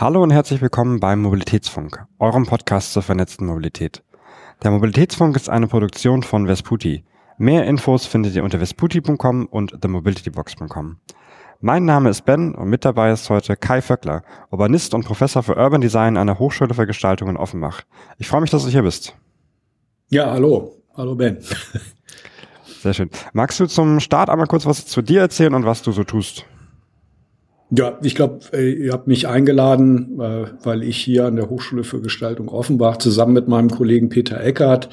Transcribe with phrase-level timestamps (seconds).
[0.00, 4.04] Hallo und herzlich willkommen beim Mobilitätsfunk, eurem Podcast zur vernetzten Mobilität.
[4.62, 7.04] Der Mobilitätsfunk ist eine Produktion von Vesputi.
[7.36, 10.98] Mehr Infos findet ihr unter vesputi.com und themobilitybox.com.
[11.60, 14.22] Mein Name ist Ben und mit dabei ist heute Kai Vöckler,
[14.52, 17.82] Urbanist und Professor für Urban Design an der Hochschule für Gestaltung in Offenbach.
[18.18, 19.16] Ich freue mich, dass du hier bist.
[20.10, 20.76] Ja, hallo.
[20.96, 21.38] Hallo Ben.
[22.82, 23.10] Sehr schön.
[23.32, 26.46] Magst du zum Start einmal kurz was zu dir erzählen und was du so tust?
[27.70, 31.84] Ja, ich glaube, äh, ihr habt mich eingeladen, äh, weil ich hier an der Hochschule
[31.84, 34.88] für Gestaltung Offenbach zusammen mit meinem Kollegen Peter Eckert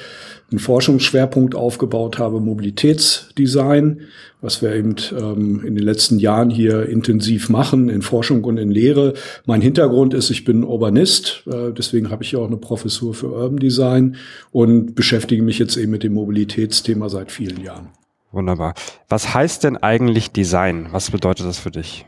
[0.52, 4.02] einen Forschungsschwerpunkt aufgebaut habe, Mobilitätsdesign,
[4.42, 8.72] was wir eben ähm, in den letzten Jahren hier intensiv machen, in Forschung und in
[8.72, 9.14] Lehre.
[9.46, 13.32] Mein Hintergrund ist, ich bin Urbanist, äh, deswegen habe ich ja auch eine Professur für
[13.32, 14.18] Urban Design
[14.52, 17.88] und beschäftige mich jetzt eben mit dem Mobilitätsthema seit vielen Jahren.
[18.34, 18.74] Wunderbar.
[19.08, 20.88] Was heißt denn eigentlich Design?
[20.92, 22.06] Was bedeutet das für dich?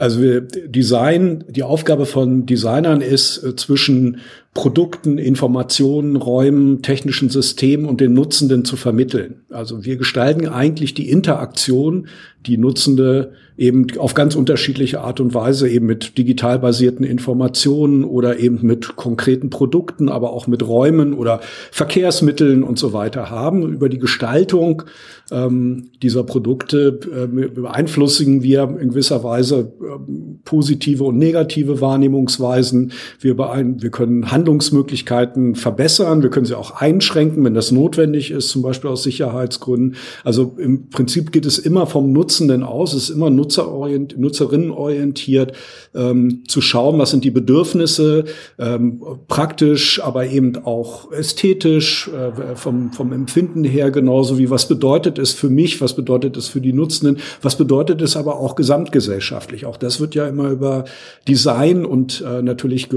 [0.00, 4.20] Also Design, die Aufgabe von Designern ist äh, zwischen
[4.52, 9.42] Produkten, Informationen, Räumen, technischen Systemen und den Nutzenden zu vermitteln.
[9.48, 12.08] Also wir gestalten eigentlich die Interaktion,
[12.46, 18.38] die Nutzende eben auf ganz unterschiedliche Art und Weise eben mit digital basierten Informationen oder
[18.38, 21.40] eben mit konkreten Produkten, aber auch mit Räumen oder
[21.70, 23.70] Verkehrsmitteln und so weiter haben.
[23.70, 24.84] Über die Gestaltung
[25.30, 30.12] ähm, dieser Produkte äh, beeinflussen wir in gewisser Weise äh,
[30.44, 32.92] positive und negative Wahrnehmungsweisen.
[33.20, 36.22] Wir, wir können Handlungsmöglichkeiten verbessern.
[36.22, 39.96] Wir können sie auch einschränken, wenn das notwendig ist, zum Beispiel aus Sicherheitsgründen.
[40.24, 42.94] Also im Prinzip geht es immer vom Nutzenden aus.
[42.94, 45.52] Es ist immer nutzerorient, nutzerinnenorientiert,
[45.94, 48.24] ähm, zu schauen, was sind die Bedürfnisse,
[48.58, 55.18] ähm, praktisch, aber eben auch ästhetisch, äh, vom, vom Empfinden her genauso wie was bedeutet
[55.18, 59.66] es für mich, was bedeutet es für die Nutzenden, was bedeutet es aber auch gesamtgesellschaftlich.
[59.66, 60.84] Auch das wird ja immer über
[61.28, 62.88] Design und äh, natürlich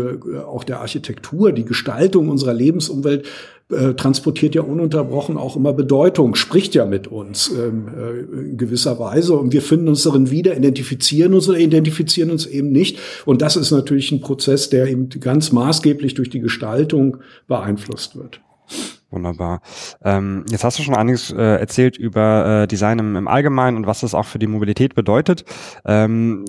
[0.48, 3.26] auch der Architektur, die Gestaltung unserer Lebensumwelt
[3.72, 9.00] äh, transportiert ja ununterbrochen auch immer Bedeutung, spricht ja mit uns ähm, äh, in gewisser
[9.00, 13.00] Weise und wir finden uns darin wieder, identifizieren uns oder identifizieren uns eben nicht.
[13.26, 17.18] Und das ist natürlich ein Prozess, der eben ganz maßgeblich durch die Gestaltung
[17.48, 18.42] beeinflusst wird.
[19.10, 19.62] Wunderbar.
[20.04, 23.88] Ähm, jetzt hast du schon einiges äh, erzählt über äh, Design im, im, Allgemeinen und
[23.88, 25.46] was das auch für die Mobilität bedeutet.
[25.86, 26.46] Ähm,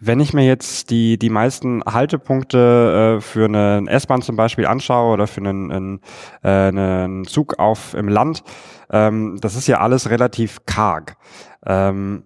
[0.00, 5.12] wenn ich mir jetzt die, die meisten Haltepunkte äh, für eine S-Bahn zum Beispiel anschaue
[5.12, 6.00] oder für einen, einen,
[6.42, 8.44] äh, einen Zug auf im Land,
[8.90, 11.16] ähm, das ist ja alles relativ karg.
[11.66, 12.24] Ähm,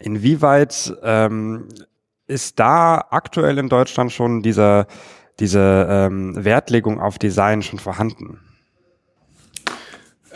[0.00, 1.68] inwieweit ähm,
[2.26, 4.86] ist da aktuell in Deutschland schon dieser,
[5.38, 8.40] diese ähm, Wertlegung auf Design schon vorhanden?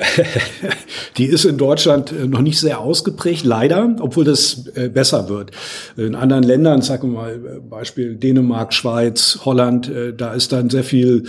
[1.19, 5.51] die ist in Deutschland äh, noch nicht sehr ausgeprägt, leider, obwohl das äh, besser wird.
[5.97, 10.85] In anderen Ländern, sagen wir mal äh, Beispiel Dänemark, Schweiz, Holland, da ist dann sehr
[10.85, 11.25] viel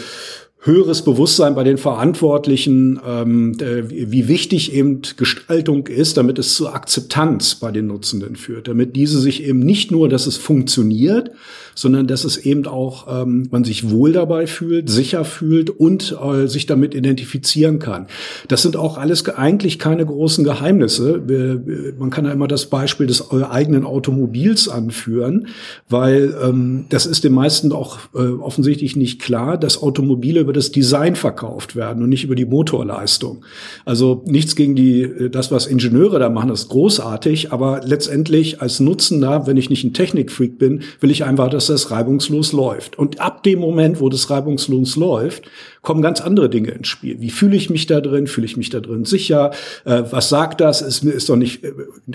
[0.60, 7.56] höheres Bewusstsein bei den Verantwortlichen, ähm, wie wichtig eben Gestaltung ist, damit es zur Akzeptanz
[7.56, 11.32] bei den Nutzenden führt, damit diese sich eben nicht nur, dass es funktioniert,
[11.76, 16.48] sondern dass es eben auch ähm, man sich wohl dabei fühlt, sicher fühlt und äh,
[16.48, 18.08] sich damit identifizieren kann.
[18.48, 21.28] Das sind auch alles eigentlich keine großen Geheimnisse.
[21.28, 25.48] Wir, man kann ja immer das Beispiel des eigenen Automobils anführen,
[25.90, 30.72] weil ähm, das ist den meisten auch äh, offensichtlich nicht klar, dass Automobile über das
[30.72, 33.44] Design verkauft werden und nicht über die Motorleistung.
[33.86, 38.80] Also nichts gegen die, äh, das, was Ingenieure da machen, ist großartig, aber letztendlich als
[38.80, 42.98] Nutzender, wenn ich nicht ein Technikfreak bin, will ich einfach, dass das reibungslos läuft.
[42.98, 45.44] Und ab dem Moment, wo das reibungslos läuft,
[45.82, 47.22] kommen ganz andere Dinge ins Spiel.
[47.22, 48.28] Wie fühle ich mich da drin?
[48.28, 49.52] Fühle ich mich da drin sicher?
[49.84, 50.82] Äh, was sagt das?
[50.82, 51.72] Ist mir ist doch nicht äh,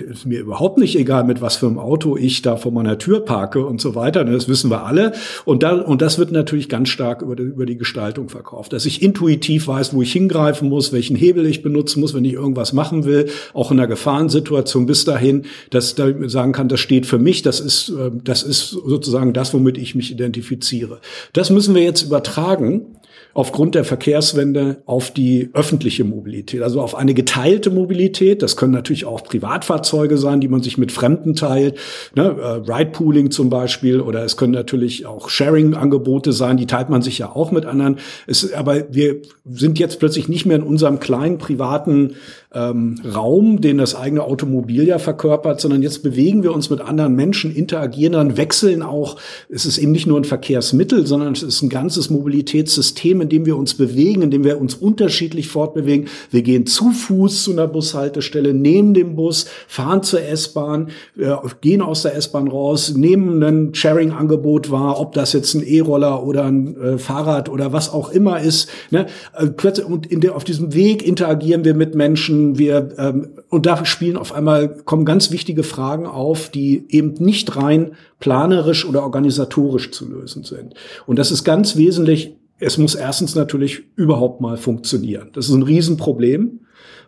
[0.09, 3.25] ist mir überhaupt nicht egal, mit was für einem Auto ich da vor meiner Tür
[3.25, 4.23] parke und so weiter.
[4.23, 5.11] Ne, das wissen wir alle.
[5.43, 8.85] Und da und das wird natürlich ganz stark über die, über die Gestaltung verkauft, dass
[8.85, 12.71] ich intuitiv weiß, wo ich hingreifen muss, welchen Hebel ich benutzen muss, wenn ich irgendwas
[12.71, 17.19] machen will, auch in einer Gefahrensituation bis dahin, dass da sagen kann, das steht für
[17.19, 20.99] mich, das ist äh, das ist sozusagen das, womit ich mich identifiziere.
[21.33, 22.97] Das müssen wir jetzt übertragen
[23.37, 28.41] aufgrund der Verkehrswende auf die öffentliche Mobilität, also auf eine geteilte Mobilität.
[28.41, 31.77] Das können natürlich auch Privatfahrzeuge sein, die man sich mit Fremden teilt,
[32.15, 37.03] ne, äh, Ride-Pooling zum Beispiel, oder es können natürlich auch Sharing-Angebote sein, die teilt man
[37.03, 37.97] sich ja auch mit anderen.
[38.25, 42.15] Es, aber wir sind jetzt plötzlich nicht mehr in unserem kleinen privaten
[42.57, 47.15] ähm, Raum, den das eigene Automobil ja verkörpert, sondern jetzt bewegen wir uns mit anderen
[47.15, 49.17] Menschen, interagieren dann, wechseln auch.
[49.49, 53.45] Es ist eben nicht nur ein Verkehrsmittel, sondern es ist ein ganzes Mobilitätssystem, in dem
[53.45, 56.07] wir uns bewegen, in dem wir uns unterschiedlich fortbewegen.
[56.31, 61.81] Wir gehen zu Fuß zu einer Bushaltestelle, nehmen den Bus, fahren zur S-Bahn, äh, gehen
[61.81, 66.75] aus der S-Bahn raus, nehmen ein Sharing-Angebot wahr, ob das jetzt ein E-Roller oder ein
[66.79, 68.69] äh, Fahrrad oder was auch immer ist.
[68.89, 69.05] Ne?
[69.33, 69.47] Äh,
[69.81, 74.17] und in der, auf diesem Weg interagieren wir mit Menschen, wir ähm, und da spielen
[74.17, 80.07] auf einmal kommen ganz wichtige Fragen auf, die eben nicht rein planerisch oder organisatorisch zu
[80.07, 80.73] lösen sind.
[81.05, 82.35] Und das ist ganz wesentlich.
[82.59, 85.29] Es muss erstens natürlich überhaupt mal funktionieren.
[85.33, 86.61] Das ist ein Riesenproblem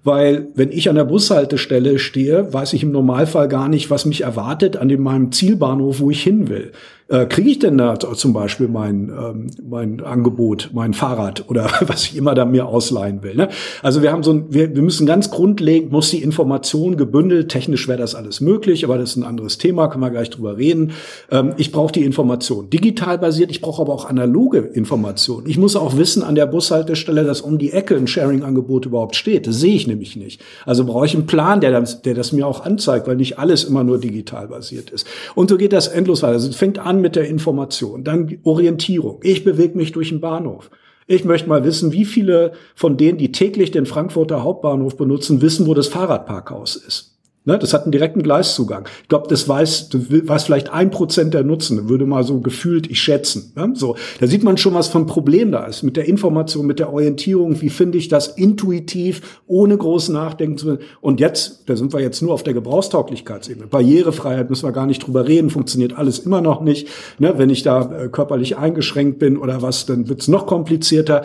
[0.03, 4.21] weil wenn ich an der Bushaltestelle stehe, weiß ich im Normalfall gar nicht, was mich
[4.21, 6.71] erwartet an dem, meinem Zielbahnhof, wo ich hin will
[7.09, 12.05] äh, kriege ich denn da zum Beispiel mein, ähm, mein Angebot, mein Fahrrad oder was
[12.05, 13.35] ich immer da mir ausleihen will.
[13.35, 13.49] Ne?
[13.81, 17.87] Also wir haben so ein, wir, wir müssen ganz grundlegend, muss die Information gebündelt, technisch
[17.87, 20.91] wäre das alles möglich, aber das ist ein anderes Thema, können wir gleich drüber reden.
[21.31, 22.69] Ähm, ich brauche die Information.
[22.69, 25.43] Digital basiert, ich brauche aber auch analoge Information.
[25.47, 29.47] Ich muss auch wissen an der Bushaltestelle, dass um die Ecke ein Sharing-Angebot überhaupt steht.
[29.47, 30.41] Das sehe ich nämlich nicht.
[30.65, 33.63] Also brauche ich einen Plan, der das, der das mir auch anzeigt, weil nicht alles
[33.63, 35.07] immer nur digital basiert ist.
[35.33, 36.33] Und so geht das endlos weiter.
[36.33, 39.19] Also es fängt an mit der Information, dann Orientierung.
[39.23, 40.69] Ich bewege mich durch den Bahnhof.
[41.07, 45.65] Ich möchte mal wissen, wie viele von denen, die täglich den Frankfurter Hauptbahnhof benutzen, wissen,
[45.65, 47.18] wo das Fahrradparkhaus ist.
[47.49, 48.87] Ne, das hat einen direkten Gleiszugang.
[49.01, 52.87] Ich glaube, das weiß, das weiß vielleicht ein Prozent der Nutzenden, würde mal so gefühlt
[52.91, 53.53] ich schätzen.
[53.55, 53.71] Ne?
[53.73, 56.93] So, da sieht man schon, was von Problem da ist mit der Information, mit der
[56.93, 57.59] Orientierung.
[57.59, 60.81] Wie finde ich das intuitiv, ohne groß nachdenken zu müssen?
[61.01, 63.65] Und jetzt, da sind wir jetzt nur auf der Gebrauchstauglichkeitsebene.
[63.65, 66.87] Barrierefreiheit müssen wir gar nicht drüber reden, funktioniert alles immer noch nicht.
[67.17, 67.33] Ne?
[67.37, 71.23] Wenn ich da äh, körperlich eingeschränkt bin oder was, dann wird's noch komplizierter.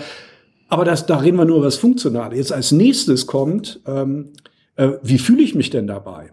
[0.71, 2.37] Aber das, da reden wir nur über das Funktionale.
[2.37, 4.31] Jetzt als nächstes kommt ähm,
[4.77, 6.33] äh, wie fühle ich mich denn dabei,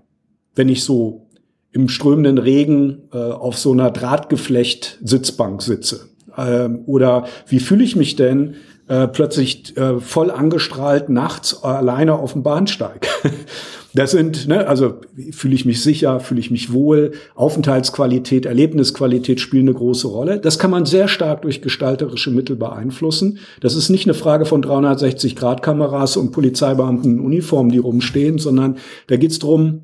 [0.55, 1.27] wenn ich so
[1.71, 6.09] im strömenden Regen äh, auf so einer Drahtgeflecht-Sitzbank sitze?
[6.37, 8.55] Ähm, oder wie fühle ich mich denn
[8.87, 13.07] äh, plötzlich äh, voll angestrahlt nachts alleine auf dem Bahnsteig?
[13.93, 15.01] Das sind, ne, also
[15.31, 20.39] fühle ich mich sicher, fühle ich mich wohl, Aufenthaltsqualität, Erlebnisqualität spielen eine große Rolle.
[20.39, 23.39] Das kann man sehr stark durch gestalterische Mittel beeinflussen.
[23.59, 28.77] Das ist nicht eine Frage von 360-Grad-Kameras und Polizeibeamten in Uniformen, die rumstehen, sondern
[29.07, 29.81] da geht's drum,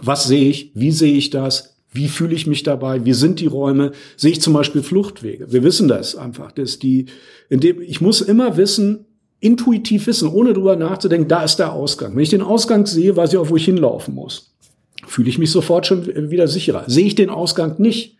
[0.00, 3.04] was sehe ich, wie sehe ich das, wie fühle ich mich dabei?
[3.04, 3.90] Wie sind die Räume?
[4.16, 5.52] Sehe ich zum Beispiel Fluchtwege?
[5.52, 7.06] Wir wissen das einfach, dass die,
[7.48, 9.06] in dem, ich muss immer wissen,
[9.40, 12.14] intuitiv wissen, ohne drüber nachzudenken, da ist der Ausgang.
[12.14, 14.52] Wenn ich den Ausgang sehe, weiß ich auch, wo ich hinlaufen muss.
[15.06, 16.84] Fühle ich mich sofort schon wieder sicherer.
[16.86, 18.16] Sehe ich den Ausgang nicht,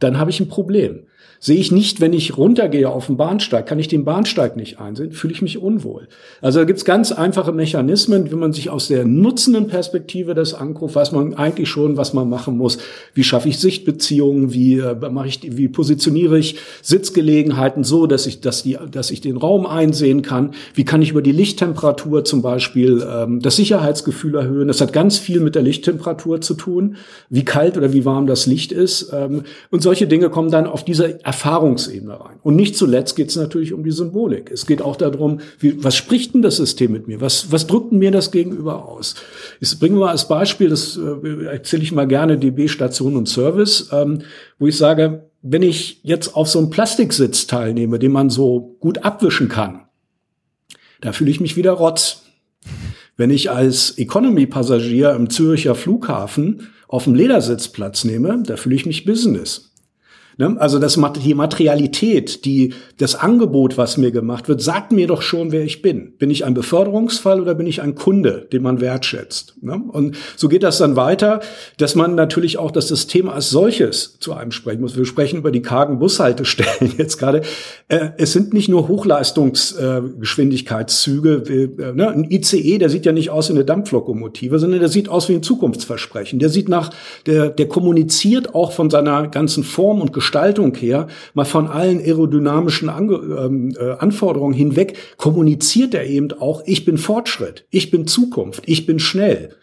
[0.00, 1.04] dann habe ich ein Problem.
[1.40, 5.12] Sehe ich nicht, wenn ich runtergehe auf den Bahnsteig, kann ich den Bahnsteig nicht einsehen,
[5.12, 6.08] fühle ich mich unwohl.
[6.40, 10.96] Also da gibt's ganz einfache Mechanismen, wenn man sich aus der nutzenden Perspektive das anguckt,
[10.96, 12.78] weiß man eigentlich schon, was man machen muss.
[13.14, 18.40] Wie schaffe ich Sichtbeziehungen, wie äh, mache ich, wie positioniere ich Sitzgelegenheiten so, dass ich,
[18.40, 20.52] dass die, dass ich den Raum einsehen kann.
[20.74, 24.66] Wie kann ich über die Lichttemperatur zum Beispiel ähm, das Sicherheitsgefühl erhöhen?
[24.66, 26.96] Das hat ganz viel mit der Lichttemperatur zu tun,
[27.30, 29.12] wie kalt oder wie warm das Licht ist.
[29.12, 32.38] Ähm, und solche Dinge kommen dann auf diese Erfahrungsebene rein.
[32.42, 34.50] Und nicht zuletzt geht es natürlich um die Symbolik.
[34.50, 37.20] Es geht auch darum, wie, was spricht denn das System mit mir?
[37.20, 39.14] Was, was drückt mir das Gegenüber aus?
[39.60, 43.90] Ich bringe mal als Beispiel, das äh, erzähle ich mal gerne, DB Station und Service,
[43.92, 44.22] ähm,
[44.58, 49.04] wo ich sage, wenn ich jetzt auf so einem Plastiksitz teilnehme, den man so gut
[49.04, 49.82] abwischen kann,
[51.02, 52.22] da fühle ich mich wieder rotz.
[53.18, 58.86] Wenn ich als Economy-Passagier im Zürcher Flughafen auf dem Ledersitz Platz nehme, da fühle ich
[58.86, 59.67] mich Business.
[60.38, 60.56] Ne?
[60.58, 65.50] Also das, die Materialität, die, das Angebot, was mir gemacht wird, sagt mir doch schon,
[65.50, 66.12] wer ich bin.
[66.16, 69.56] Bin ich ein Beförderungsfall oder bin ich ein Kunde, den man wertschätzt?
[69.62, 69.82] Ne?
[69.88, 71.40] Und so geht das dann weiter,
[71.78, 74.96] dass man natürlich auch das System als solches zu einem sprechen muss.
[74.96, 77.42] Wir sprechen über die kargen Bushaltestellen jetzt gerade.
[77.88, 81.42] Äh, es sind nicht nur Hochleistungsgeschwindigkeitszüge.
[81.48, 82.10] Äh, ne?
[82.10, 85.34] Ein ICE, der sieht ja nicht aus wie eine Dampflokomotive, sondern der sieht aus wie
[85.34, 86.38] ein Zukunftsversprechen.
[86.38, 86.90] Der sieht nach,
[87.26, 92.00] der, der kommuniziert auch von seiner ganzen Form und Gestaltung Gestaltung her, mal von allen
[92.00, 98.06] aerodynamischen Ange ähm, äh, Anforderungen hinweg, kommuniziert er eben auch, ich bin Fortschritt, ich bin
[98.06, 99.54] Zukunft, ich bin schnell.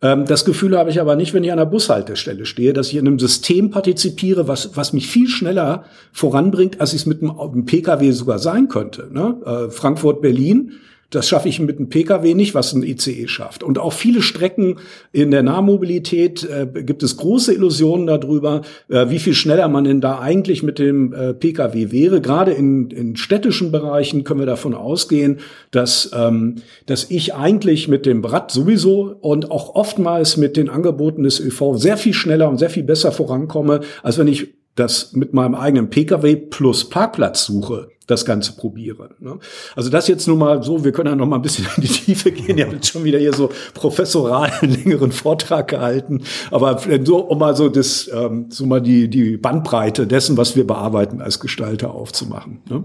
[0.00, 2.96] Ähm, das Gefühl habe ich aber nicht, wenn ich an der Bushaltestelle stehe, dass ich
[2.96, 7.66] in einem System partizipiere, was, was mich viel schneller voranbringt, als ich es mit einem,
[7.66, 9.08] Pkw sogar sein könnte.
[9.10, 9.40] Ne?
[9.44, 10.74] Äh, Frankfurt, Berlin,
[11.14, 13.62] das schaffe ich mit einem Pkw nicht, was ein ICE schafft.
[13.62, 14.78] Und auch viele Strecken
[15.12, 20.00] in der Nahmobilität äh, gibt es große Illusionen darüber, äh, wie viel schneller man denn
[20.00, 22.20] da eigentlich mit dem äh, Pkw wäre.
[22.20, 25.38] Gerade in, in städtischen Bereichen können wir davon ausgehen,
[25.70, 31.24] dass, ähm, dass ich eigentlich mit dem Rad sowieso und auch oftmals mit den Angeboten
[31.24, 35.34] des ÖV sehr viel schneller und sehr viel besser vorankomme, als wenn ich das mit
[35.34, 39.10] meinem eigenen Pkw plus Parkplatzsuche das Ganze probiere.
[39.20, 39.38] Ne?
[39.76, 41.88] Also das jetzt nur mal so, wir können ja noch mal ein bisschen in die
[41.88, 42.58] Tiefe gehen.
[42.58, 47.38] Ich habe jetzt schon wieder hier so professoral einen längeren Vortrag gehalten, aber so um
[47.38, 51.94] mal so das, ähm, so mal die die Bandbreite dessen, was wir bearbeiten als Gestalter
[51.94, 52.62] aufzumachen.
[52.68, 52.84] Ne?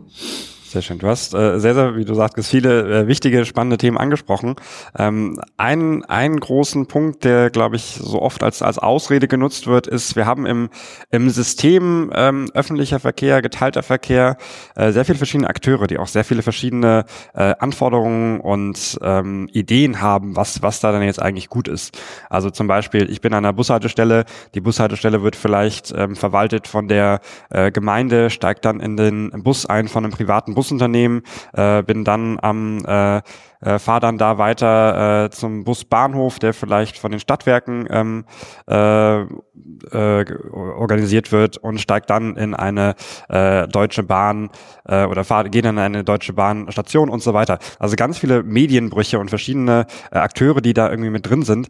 [0.78, 1.00] Sehr schön.
[1.00, 4.58] Du hast äh, sehr, sehr, wie du sagst, viele äh, wichtige, spannende Themen angesprochen.
[4.96, 9.88] Ähm, ein, einen großen Punkt, der, glaube ich, so oft als, als Ausrede genutzt wird,
[9.88, 10.70] ist, wir haben im,
[11.10, 14.38] im System ähm, öffentlicher Verkehr, geteilter Verkehr
[14.76, 20.00] äh, sehr viele verschiedene Akteure, die auch sehr viele verschiedene äh, Anforderungen und ähm, Ideen
[20.00, 21.98] haben, was, was da dann jetzt eigentlich gut ist.
[22.30, 26.88] Also zum Beispiel, ich bin an einer Bushaltestelle, die Bushaltestelle wird vielleicht ähm, verwaltet von
[26.88, 31.22] der äh, Gemeinde, steigt dann in den Bus ein von einem privaten Busunternehmen,
[31.54, 33.22] äh, bin dann am äh,
[33.60, 38.26] äh, fahre dann da weiter äh, zum Busbahnhof, der vielleicht von den Stadtwerken ähm,
[38.70, 42.94] äh, äh, organisiert wird und steigt dann in eine
[43.30, 44.50] äh, deutsche Bahn
[44.86, 47.58] äh, oder fahr, gehe dann in eine deutsche Bahnstation und so weiter.
[47.80, 51.70] Also ganz viele Medienbrüche und verschiedene äh, Akteure, die da irgendwie mit drin sind.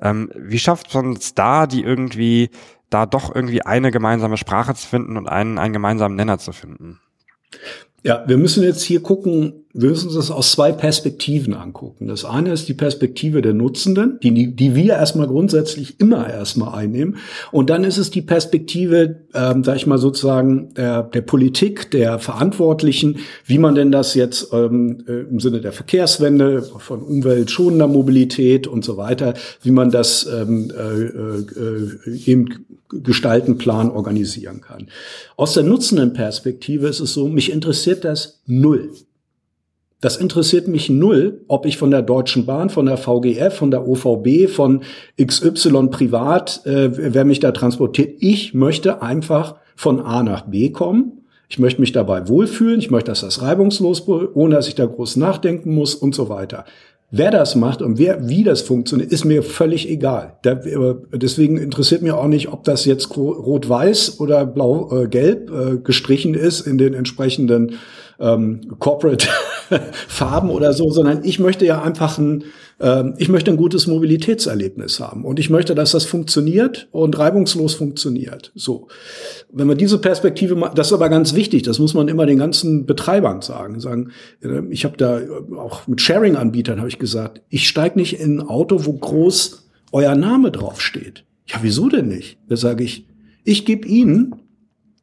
[0.00, 2.50] Ähm, wie schafft man es da, die irgendwie
[2.90, 6.98] da doch irgendwie eine gemeinsame Sprache zu finden und einen, einen gemeinsamen Nenner zu finden?
[8.04, 12.08] Ja, wir müssen jetzt hier gucken, wir müssen uns das aus zwei Perspektiven angucken.
[12.08, 17.16] Das eine ist die Perspektive der Nutzenden, die, die wir erstmal grundsätzlich immer erstmal einnehmen.
[17.52, 22.18] Und dann ist es die Perspektive, ähm, sag ich mal sozusagen, der, der Politik, der
[22.18, 28.66] Verantwortlichen, wie man denn das jetzt ähm, äh, im Sinne der Verkehrswende, von umweltschonender Mobilität
[28.66, 34.88] und so weiter, wie man das ähm, äh, äh, eben gestalten, plan, organisieren kann.
[35.36, 38.90] Aus der nutzenden Perspektive ist es so, mich interessiert das null.
[40.00, 43.88] Das interessiert mich null, ob ich von der Deutschen Bahn, von der VGF, von der
[43.88, 44.82] OVB, von
[45.20, 48.14] XY privat, äh, wer mich da transportiert.
[48.20, 51.24] Ich möchte einfach von A nach B kommen.
[51.48, 52.78] Ich möchte mich dabei wohlfühlen.
[52.78, 56.64] Ich möchte, dass das reibungslos, ohne dass ich da groß nachdenken muss und so weiter.
[57.10, 60.36] Wer das macht und wer, wie das funktioniert, ist mir völlig egal.
[60.42, 60.60] Da,
[61.12, 66.60] deswegen interessiert mir auch nicht, ob das jetzt rot-weiß oder blau-gelb äh, äh, gestrichen ist
[66.60, 67.78] in den entsprechenden
[68.18, 69.28] ähm, Corporate
[70.08, 72.44] Farben oder so, sondern ich möchte ja einfach ein,
[72.80, 77.74] äh, ich möchte ein gutes Mobilitätserlebnis haben und ich möchte, dass das funktioniert und reibungslos
[77.74, 78.52] funktioniert.
[78.54, 78.88] So,
[79.52, 82.86] wenn man diese Perspektive, das ist aber ganz wichtig, das muss man immer den ganzen
[82.86, 83.80] Betreibern sagen.
[83.80, 84.10] Sagen,
[84.42, 85.20] äh, ich habe da
[85.56, 90.14] auch mit Sharing-Anbietern habe ich gesagt, ich steige nicht in ein Auto, wo groß euer
[90.14, 91.24] Name draufsteht.
[91.46, 92.38] Ja, wieso denn nicht?
[92.48, 93.06] Da sage ich,
[93.44, 94.34] ich gebe Ihnen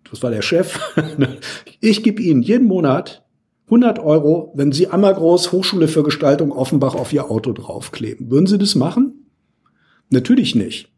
[0.09, 0.79] das war der Chef,
[1.81, 3.25] ich gebe Ihnen jeden Monat
[3.65, 8.29] 100 Euro, wenn Sie einmal groß Hochschule für Gestaltung Offenbach auf Ihr Auto draufkleben.
[8.29, 9.25] Würden Sie das machen?
[10.09, 10.89] Natürlich nicht.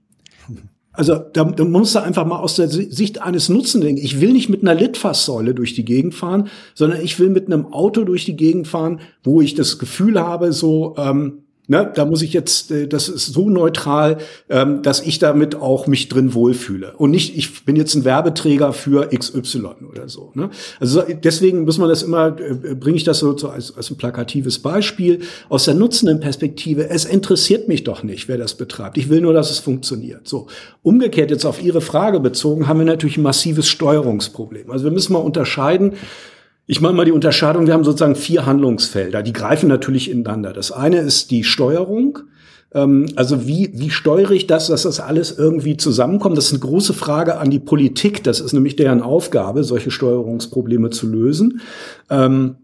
[0.92, 4.02] Also da, da muss da einfach mal aus der Sicht eines Nutzen denken.
[4.02, 7.68] Ich will nicht mit einer Litfaßsäule durch die Gegend fahren, sondern ich will mit einem
[7.68, 12.22] Auto durch die Gegend fahren, wo ich das Gefühl habe, so ähm, Ne, da muss
[12.22, 16.94] ich jetzt, äh, das ist so neutral, ähm, dass ich damit auch mich drin wohlfühle.
[16.96, 20.32] Und nicht, ich bin jetzt ein Werbeträger für XY oder so.
[20.34, 20.50] Ne?
[20.80, 24.60] Also deswegen muss man das immer, äh, bringe ich das so als, als ein plakatives
[24.60, 25.20] Beispiel
[25.50, 26.90] aus der nutzenden Perspektive.
[26.90, 28.98] Es interessiert mich doch nicht, wer das betreibt.
[28.98, 30.26] Ich will nur, dass es funktioniert.
[30.26, 30.48] So.
[30.84, 34.72] Umgekehrt jetzt auf Ihre Frage bezogen, haben wir natürlich ein massives Steuerungsproblem.
[34.72, 35.96] Also wir müssen mal unterscheiden,
[36.68, 40.54] ich mache mal die Unterscheidung, wir haben sozusagen vier Handlungsfelder, die greifen natürlich ineinander.
[40.54, 42.20] Das eine ist die Steuerung,
[42.74, 46.38] ähm, also wie, wie steuere ich das, dass das alles irgendwie zusammenkommt?
[46.38, 48.24] Das ist eine große Frage an die Politik.
[48.24, 51.62] Das ist nämlich deren Aufgabe, solche Steuerungsprobleme zu lösen.
[52.10, 52.58] Ähm,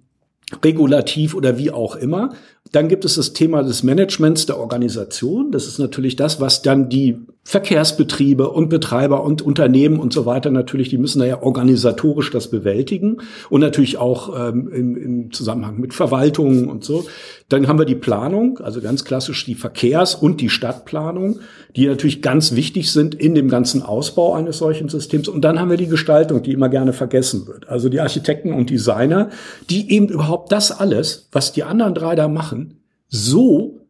[0.64, 2.34] regulativ oder wie auch immer.
[2.72, 5.52] Dann gibt es das Thema des Managements der Organisation.
[5.52, 10.50] Das ist natürlich das, was dann die Verkehrsbetriebe und Betreiber und Unternehmen und so weiter
[10.50, 13.18] natürlich, die müssen da ja organisatorisch das bewältigen
[13.50, 17.06] und natürlich auch ähm, im, im Zusammenhang mit Verwaltungen und so.
[17.50, 21.42] Dann haben wir die Planung, also ganz klassisch die Verkehrs- und die Stadtplanung,
[21.76, 25.28] die natürlich ganz wichtig sind in dem ganzen Ausbau eines solchen Systems.
[25.28, 27.68] Und dann haben wir die Gestaltung, die immer gerne vergessen wird.
[27.68, 29.30] Also die Architekten und Designer,
[29.70, 33.82] die eben überhaupt das alles, was die anderen drei da machen, so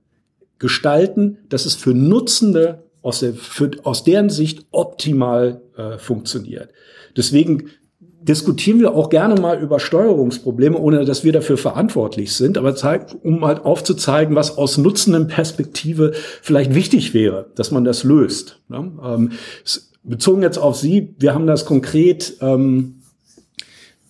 [0.58, 6.70] gestalten, dass es für Nutzende aus, der, für, aus deren Sicht optimal äh, funktioniert.
[7.16, 7.70] Deswegen
[8.22, 13.16] diskutieren wir auch gerne mal über Steuerungsprobleme, ohne dass wir dafür verantwortlich sind, aber zeigt,
[13.22, 18.62] um halt aufzuzeigen, was aus nutzenden Perspektive vielleicht wichtig wäre, dass man das löst.
[18.70, 18.92] Ne?
[19.04, 19.32] Ähm,
[20.04, 23.04] bezogen jetzt auf Sie, wir haben das konkret ähm,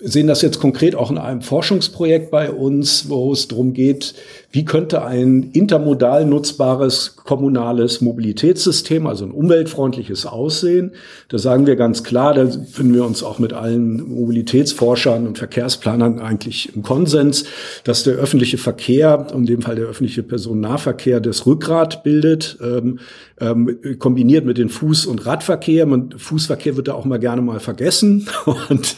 [0.03, 4.13] sehen das jetzt konkret auch in einem Forschungsprojekt bei uns, wo es darum geht,
[4.53, 10.91] wie könnte ein intermodal nutzbares kommunales Mobilitätssystem, also ein umweltfreundliches aussehen.
[11.29, 16.19] Da sagen wir ganz klar, da finden wir uns auch mit allen Mobilitätsforschern und Verkehrsplanern
[16.19, 17.45] eigentlich im Konsens,
[17.83, 23.00] dass der öffentliche Verkehr, in dem Fall der öffentliche Personennahverkehr, das Rückgrat bildet, ähm,
[23.41, 25.88] ähm, kombiniert mit den Fuß- und Radverkehr.
[25.88, 28.27] Man, Fußverkehr wird da auch mal gerne mal vergessen
[28.69, 28.98] und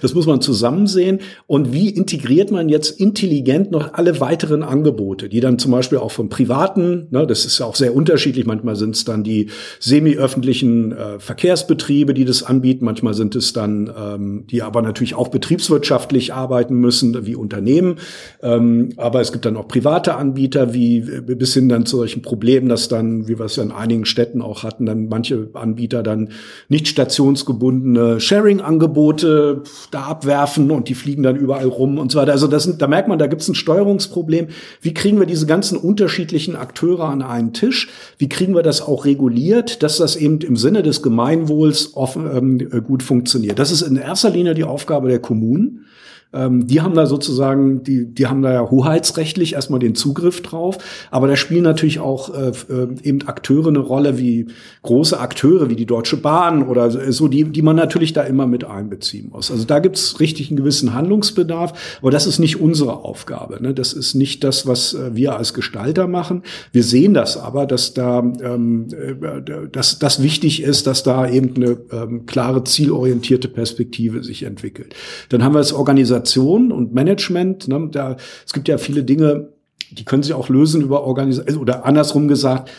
[0.00, 1.18] das muss man zusammen sehen.
[1.48, 5.98] Und wie integriert man jetzt intelligent noch alle weiteren Angebote Angebote, die dann zum Beispiel
[5.98, 9.48] auch von Privaten, ne, das ist ja auch sehr unterschiedlich, manchmal sind es dann die
[9.80, 15.28] semi-öffentlichen äh, Verkehrsbetriebe, die das anbieten, manchmal sind es dann, ähm, die aber natürlich auch
[15.28, 17.96] betriebswirtschaftlich arbeiten müssen, wie Unternehmen,
[18.42, 22.68] ähm, aber es gibt dann auch private Anbieter, wie bis hin dann zu solchen Problemen,
[22.68, 26.30] dass dann, wie wir es ja in einigen Städten auch hatten, dann manche Anbieter dann
[26.68, 32.32] nicht stationsgebundene Sharing-Angebote da abwerfen und die fliegen dann überall rum und so weiter.
[32.32, 34.48] Also das sind, da merkt man, da gibt es ein Steuerungsproblem.
[34.82, 37.88] Wie kriegen wir diese ganzen unterschiedlichen Akteure an einen Tisch?
[38.18, 42.82] Wie kriegen wir das auch reguliert, dass das eben im Sinne des Gemeinwohls offen, ähm,
[42.82, 43.60] gut funktioniert?
[43.60, 45.86] Das ist in erster Linie die Aufgabe der Kommunen.
[46.32, 50.78] Ähm, die haben da sozusagen, die, die haben da ja hoheitsrechtlich erstmal den Zugriff drauf.
[51.10, 54.46] Aber da spielen natürlich auch äh, äh, eben Akteure eine Rolle, wie
[54.82, 58.64] große Akteure, wie die Deutsche Bahn oder so, die, die man natürlich da immer mit
[58.64, 59.50] einbeziehen muss.
[59.50, 61.98] Also da gibt's richtig einen gewissen Handlungsbedarf.
[62.00, 63.62] Aber das ist nicht unsere Aufgabe.
[63.62, 63.74] Ne?
[63.74, 66.42] Das ist nicht das, was äh, wir als Gestalter machen.
[66.72, 71.54] Wir sehen das aber, dass da ähm, äh, dass das wichtig ist, dass da eben
[71.56, 74.94] eine ähm, klare zielorientierte Perspektive sich entwickelt.
[75.28, 77.68] Dann haben wir es organisiert Organisation und Management.
[77.68, 79.48] Ne, da, es gibt ja viele Dinge,
[79.90, 82.70] die können sich auch lösen über Organisation oder andersrum gesagt,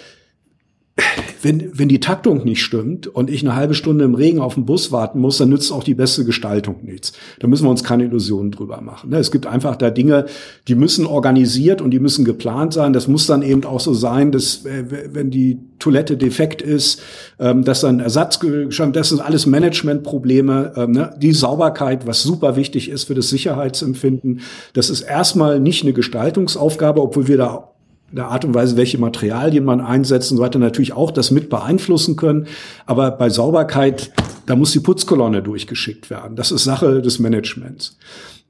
[1.42, 4.66] wenn, wenn die Taktung nicht stimmt und ich eine halbe Stunde im Regen auf den
[4.66, 7.14] Bus warten muss, dann nützt auch die beste Gestaltung nichts.
[7.40, 9.10] Da müssen wir uns keine Illusionen drüber machen.
[9.10, 9.18] Ne?
[9.18, 10.26] Es gibt einfach da Dinge,
[10.68, 12.94] die müssen organisiert und die müssen geplant sein.
[12.94, 17.02] Das muss dann eben auch so sein, dass wenn die Toilette defekt ist,
[17.40, 18.40] ähm, dass dann Ersatz,
[18.94, 20.74] das sind alles Managementprobleme.
[20.78, 21.14] Ähm, ne?
[21.18, 24.42] Die Sauberkeit, was super wichtig ist für das Sicherheitsempfinden,
[24.74, 27.73] das ist erstmal nicht eine Gestaltungsaufgabe, obwohl wir da
[28.14, 31.50] der Art und Weise, welche Materialien man einsetzt und so weiter, natürlich auch das mit
[31.50, 32.48] beeinflussen können.
[32.86, 34.12] Aber bei Sauberkeit,
[34.46, 36.36] da muss die Putzkolonne durchgeschickt werden.
[36.36, 37.98] Das ist Sache des Managements.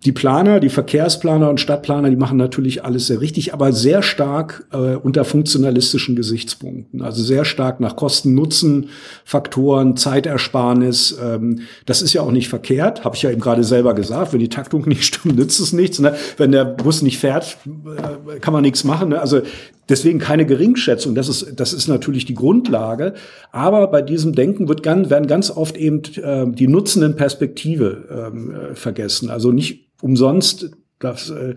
[0.05, 4.65] Die Planer, die Verkehrsplaner und Stadtplaner, die machen natürlich alles sehr richtig, aber sehr stark
[4.73, 7.01] äh, unter funktionalistischen Gesichtspunkten.
[7.01, 11.17] Also sehr stark nach Kosten-Nutzen-Faktoren, Zeitersparnis.
[11.23, 14.33] Ähm, das ist ja auch nicht verkehrt, habe ich ja eben gerade selber gesagt.
[14.33, 15.99] Wenn die Taktung nicht stimmt, nützt es nichts.
[15.99, 16.13] Ne?
[16.37, 19.09] Wenn der Bus nicht fährt, äh, kann man nichts machen.
[19.09, 19.21] Ne?
[19.21, 19.41] Also
[19.89, 21.15] deswegen keine Geringschätzung.
[21.15, 23.13] Das ist, das ist natürlich die Grundlage.
[23.51, 28.51] Aber bei diesem Denken wird ganz, werden ganz oft eben äh, die nutzenden Perspektive ähm,
[28.51, 29.29] äh, vergessen.
[29.29, 30.69] Also nicht umsonst.
[30.99, 31.55] Das äh,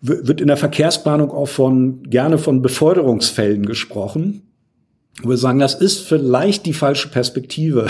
[0.00, 4.53] wird in der Verkehrsplanung auch von gerne von Beförderungsfällen gesprochen.
[5.20, 7.86] Ich würde sagen, das ist vielleicht die falsche Perspektive.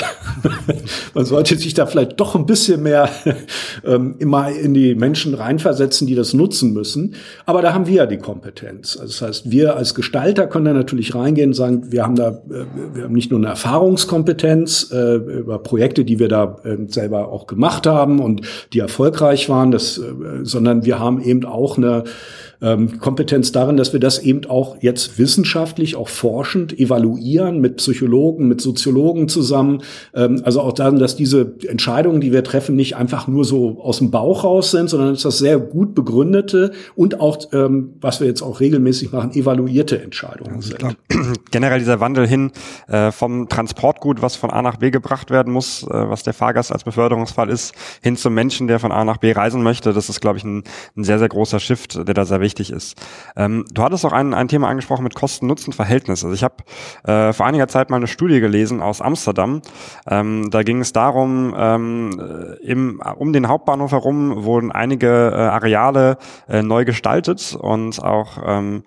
[1.14, 3.08] Man sollte sich da vielleicht doch ein bisschen mehr
[3.84, 7.14] ähm, immer in die Menschen reinversetzen, die das nutzen müssen.
[7.46, 8.98] Aber da haben wir ja die Kompetenz.
[9.00, 12.28] Also das heißt, wir als Gestalter können da natürlich reingehen und sagen, wir haben da,
[12.28, 17.32] äh, wir haben nicht nur eine Erfahrungskompetenz äh, über Projekte, die wir da äh, selber
[17.32, 18.42] auch gemacht haben und
[18.74, 20.02] die erfolgreich waren, das, äh,
[20.42, 22.04] sondern wir haben eben auch eine
[22.60, 28.48] ähm, Kompetenz darin, dass wir das eben auch jetzt wissenschaftlich, auch forschend evaluieren mit Psychologen,
[28.48, 29.82] mit Soziologen zusammen.
[30.14, 33.98] Ähm, also auch darin, dass diese Entscheidungen, die wir treffen, nicht einfach nur so aus
[33.98, 38.26] dem Bauch raus sind, sondern dass das sehr gut begründete und auch, ähm, was wir
[38.26, 40.78] jetzt auch regelmäßig machen, evaluierte Entscheidungen sind.
[40.78, 40.94] Glaub,
[41.50, 42.52] generell dieser Wandel hin
[42.88, 46.72] äh, vom Transportgut, was von A nach B gebracht werden muss, äh, was der Fahrgast
[46.72, 50.20] als Beförderungsfall ist, hin zum Menschen, der von A nach B reisen möchte, das ist,
[50.20, 50.64] glaube ich, ein,
[50.96, 52.96] ein sehr, sehr großer Shift, der da sehr wichtig ist.
[53.34, 56.22] Ähm, du hattest auch ein, ein Thema angesprochen mit Kosten-Nutzen-Verhältnis.
[56.22, 56.58] Also ich habe
[57.02, 59.62] äh, vor einiger Zeit mal eine Studie gelesen aus Amsterdam.
[60.08, 66.18] Ähm, da ging es darum, ähm, im, um den Hauptbahnhof herum wurden einige äh, Areale
[66.48, 68.84] äh, neu gestaltet und auch ähm,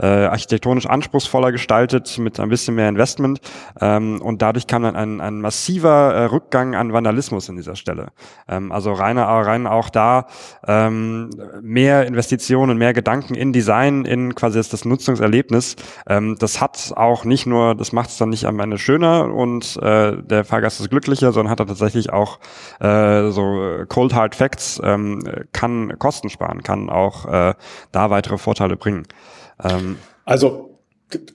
[0.00, 3.40] äh, architektonisch anspruchsvoller gestaltet mit ein bisschen mehr Investment
[3.80, 8.08] ähm, und dadurch kam dann ein, ein massiver äh, Rückgang an Vandalismus in dieser Stelle.
[8.48, 10.26] Ähm, also rein, rein auch da
[10.66, 11.30] ähm,
[11.62, 15.76] mehr Investitionen, mehr Gedanken in Design, in quasi das, das Nutzungserlebnis.
[16.06, 19.76] Ähm, das hat auch nicht nur, das macht es dann nicht am Ende schöner und
[19.82, 22.38] äh, der Fahrgast ist glücklicher, sondern hat er tatsächlich auch
[22.80, 27.54] äh, so Cold Hard Facts, ähm, kann Kosten sparen, kann auch äh,
[27.92, 29.06] da weitere Vorteile bringen.
[29.62, 30.78] Ähm, also,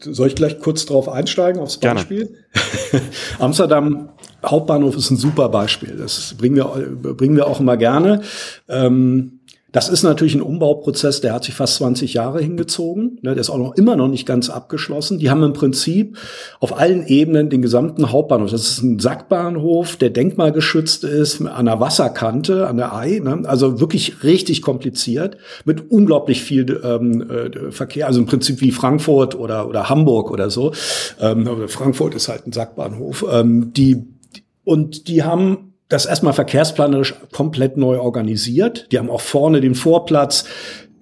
[0.02, 2.38] soll ich gleich kurz drauf einsteigen, aufs Beispiel?
[3.40, 4.10] Amsterdam
[4.46, 5.96] Hauptbahnhof ist ein super Beispiel.
[5.98, 6.66] Das bringen wir,
[7.16, 8.22] bringen wir auch immer gerne.
[8.68, 9.40] Ähm,
[9.74, 13.18] Das ist natürlich ein Umbauprozess, der hat sich fast 20 Jahre hingezogen.
[13.24, 15.18] Ne, der ist auch noch immer noch nicht ganz abgeschlossen.
[15.18, 16.16] Die haben im Prinzip
[16.60, 18.52] auf allen Ebenen den gesamten Hauptbahnhof.
[18.52, 23.20] Das ist ein Sackbahnhof, der denkmalgeschützt ist, an der Wasserkante, an der Ei.
[23.20, 23.42] Ne?
[23.46, 28.06] Also wirklich richtig kompliziert, mit unglaublich viel ähm, äh, Verkehr.
[28.06, 30.72] Also im Prinzip wie Frankfurt oder, oder Hamburg oder so.
[31.20, 33.26] Ähm, Frankfurt ist halt ein Sackbahnhof.
[33.28, 34.06] Ähm, die,
[34.64, 38.88] und die haben das erstmal verkehrsplanerisch komplett neu organisiert.
[38.92, 40.46] Die haben auch vorne den Vorplatz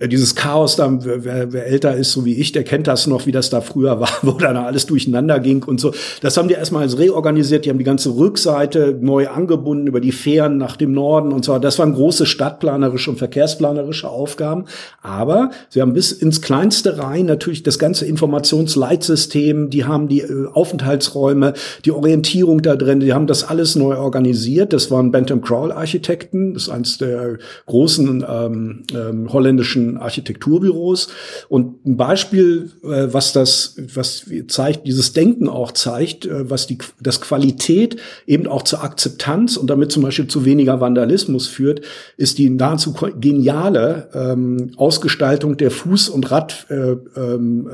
[0.07, 3.31] dieses Chaos da, wer, wer älter ist, so wie ich, der kennt das noch, wie
[3.31, 5.93] das da früher war, wo dann alles durcheinander ging und so.
[6.21, 10.57] Das haben die erstmal reorganisiert, die haben die ganze Rückseite neu angebunden über die Fähren
[10.57, 11.57] nach dem Norden und so.
[11.59, 14.65] Das waren große stadtplanerische und verkehrsplanerische Aufgaben.
[15.01, 20.47] Aber sie haben bis ins Kleinste rein natürlich das ganze Informationsleitsystem, die haben die äh,
[20.51, 21.53] Aufenthaltsräume,
[21.85, 24.73] die Orientierung da drin, die haben das alles neu organisiert.
[24.73, 31.09] Das waren Bentham Crawl Architekten, das ist eines der großen ähm, ähm, holländischen Architekturbüros.
[31.49, 36.77] Und ein Beispiel, äh, was das, was zeigt, dieses Denken auch zeigt, äh, was die,
[36.99, 41.81] das Qualität eben auch zur Akzeptanz und damit zum Beispiel zu weniger Vandalismus führt,
[42.17, 47.69] ist die nahezu geniale ähm, Ausgestaltung der Fuß- und Rad, äh, ähm,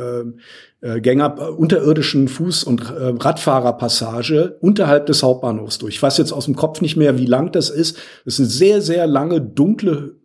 [0.82, 5.95] äh, Gänger, äh, unterirdischen Fuß- und Radfahrerpassage unterhalb des Hauptbahnhofs durch.
[5.95, 7.97] Ich weiß jetzt aus dem Kopf nicht mehr, wie lang das ist.
[8.25, 10.15] Das ist eine sehr, sehr lange, dunkle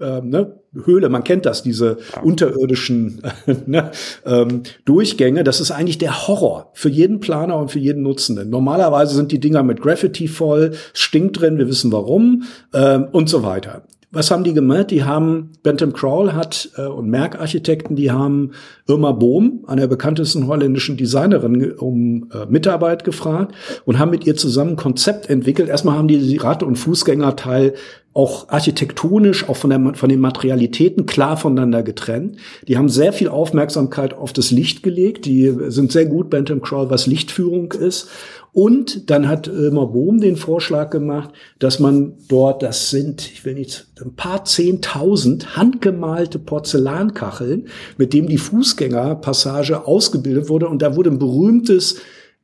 [0.00, 2.22] äh, ne, Höhle, man kennt das, diese ja.
[2.22, 3.22] unterirdischen
[3.66, 3.90] ne,
[4.26, 8.50] ähm, Durchgänge, das ist eigentlich der Horror für jeden Planer und für jeden Nutzenden.
[8.50, 13.42] Normalerweise sind die Dinger mit Graffiti voll, stinkt drin, wir wissen warum ähm, und so
[13.42, 13.82] weiter.
[14.14, 14.92] Was haben die gemacht?
[14.92, 18.52] Die haben, Bentham Crawl hat äh, und Merck Architekten, die haben
[18.86, 24.70] Irma Bohm, einer bekanntesten holländischen Designerin, um äh, Mitarbeit gefragt und haben mit ihr zusammen
[24.70, 25.68] ein Konzept entwickelt.
[25.68, 27.74] Erstmal haben die die Rad- und Fußgängerteil
[28.14, 32.36] auch architektonisch, auch von, der, von den Materialitäten klar voneinander getrennt.
[32.68, 35.26] Die haben sehr viel Aufmerksamkeit auf das Licht gelegt.
[35.26, 38.08] Die sind sehr gut, Bentham Crawl, was Lichtführung ist.
[38.52, 43.54] Und dann hat immer Bohm den Vorschlag gemacht, dass man dort, das sind, ich will
[43.54, 47.66] nicht, ein paar zehntausend handgemalte Porzellankacheln,
[47.98, 50.68] mit dem die Fußgängerpassage ausgebildet wurde.
[50.68, 51.96] Und da wurde ein berühmtes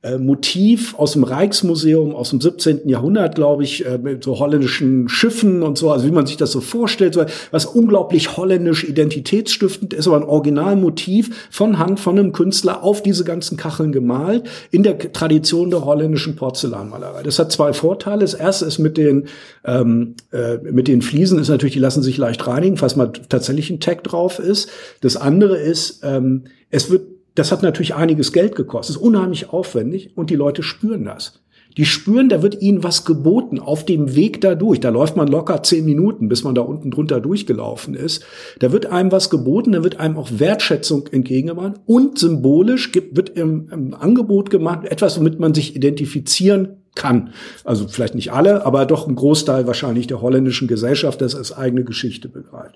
[0.03, 2.89] äh, Motiv aus dem Rijksmuseum aus dem 17.
[2.89, 6.53] Jahrhundert, glaube ich, äh, mit so holländischen Schiffen und so, also wie man sich das
[6.53, 7.19] so vorstellt,
[7.51, 13.25] was unglaublich holländisch identitätsstiftend ist, aber ein Originalmotiv von Hand von einem Künstler auf diese
[13.25, 17.23] ganzen Kacheln gemalt, in der Tradition der holländischen Porzellanmalerei.
[17.23, 18.21] Das hat zwei Vorteile.
[18.21, 19.27] Das erste ist mit den,
[19.67, 23.69] ähm, äh, mit den Fliesen ist natürlich, die lassen sich leicht reinigen, falls mal tatsächlich
[23.69, 24.71] ein Tag drauf ist.
[25.03, 27.03] Das andere ist, ähm, es wird
[27.35, 31.40] das hat natürlich einiges Geld gekostet, ist unheimlich aufwendig und die Leute spüren das.
[31.77, 34.81] Die spüren, da wird ihnen was geboten auf dem Weg da durch.
[34.81, 38.25] Da läuft man locker zehn Minuten, bis man da unten drunter durchgelaufen ist.
[38.59, 43.31] Da wird einem was geboten, da wird einem auch Wertschätzung entgegengebracht und symbolisch gibt, wird
[43.31, 47.31] im, im Angebot gemacht, etwas, womit man sich identifizieren kann.
[47.64, 51.85] Also vielleicht nicht alle, aber doch ein Großteil wahrscheinlich der holländischen Gesellschaft, das als eigene
[51.85, 52.75] Geschichte begreift.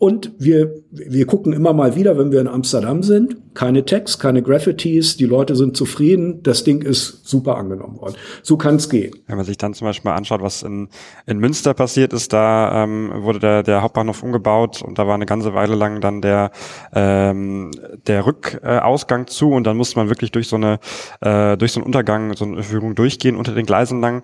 [0.00, 4.42] Und wir, wir gucken immer mal wieder, wenn wir in Amsterdam sind, keine Text, keine
[4.42, 8.14] Graffitis, die Leute sind zufrieden, das Ding ist super angenommen worden.
[8.42, 9.14] So kann es gehen.
[9.26, 10.88] Wenn man sich dann zum Beispiel mal anschaut, was in,
[11.26, 15.26] in Münster passiert ist, da ähm, wurde der, der Hauptbahnhof umgebaut und da war eine
[15.26, 16.50] ganze Weile lang dann der,
[16.94, 17.70] ähm,
[18.06, 20.78] der Rückausgang zu und dann musste man wirklich durch so eine,
[21.20, 24.22] äh, durch so einen Untergang, so eine Führung durchgehen unter den Gleisen lang.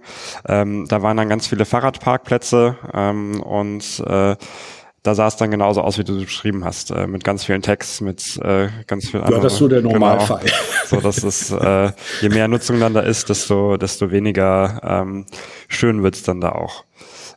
[0.49, 4.37] Ähm, da waren dann ganz viele Fahrradparkplätze ähm, und äh,
[5.07, 7.63] da sah es dann genauso aus, wie du es beschrieben hast, äh, mit ganz vielen
[7.63, 10.41] Text, mit äh, ganz viel Ja, das ist so der Normalfall.
[10.41, 10.55] Genau.
[10.87, 11.91] So, dass es, äh,
[12.21, 15.27] je mehr Nutzung dann da ist, desto, desto weniger ähm,
[15.67, 16.85] schön wird's dann da auch.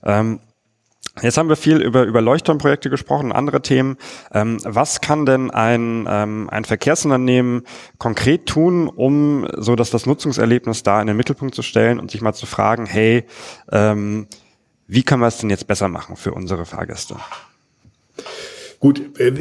[0.03, 0.39] Ähm,
[1.21, 3.97] Jetzt haben wir viel über, über Leuchtturmprojekte gesprochen, andere Themen.
[4.31, 7.63] Ähm, was kann denn ein, ähm, ein Verkehrsunternehmen
[7.97, 12.21] konkret tun, um so dass das Nutzungserlebnis da in den Mittelpunkt zu stellen und sich
[12.21, 13.25] mal zu fragen, hey,
[13.71, 14.27] ähm,
[14.87, 17.15] wie kann man es denn jetzt besser machen für unsere Fahrgäste?
[18.79, 19.33] Gut, äh,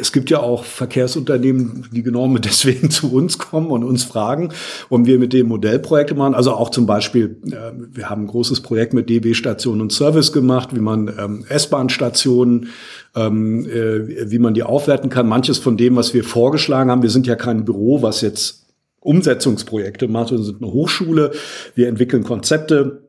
[0.00, 4.50] es gibt ja auch Verkehrsunternehmen, die genau deswegen zu uns kommen und uns fragen,
[4.88, 6.34] und wir mit dem Modellprojekte machen.
[6.34, 10.32] Also auch zum Beispiel, äh, wir haben ein großes Projekt mit DB Station und Service
[10.32, 12.68] gemacht, wie man ähm, S-Bahn-Stationen,
[13.14, 15.28] ähm, äh, wie man die aufwerten kann.
[15.28, 18.66] Manches von dem, was wir vorgeschlagen haben, wir sind ja kein Büro, was jetzt
[19.00, 21.32] Umsetzungsprojekte macht, wir sind eine Hochschule.
[21.74, 23.08] Wir entwickeln Konzepte,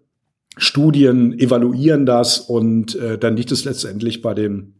[0.58, 4.74] Studien, evaluieren das und dann liegt es letztendlich bei den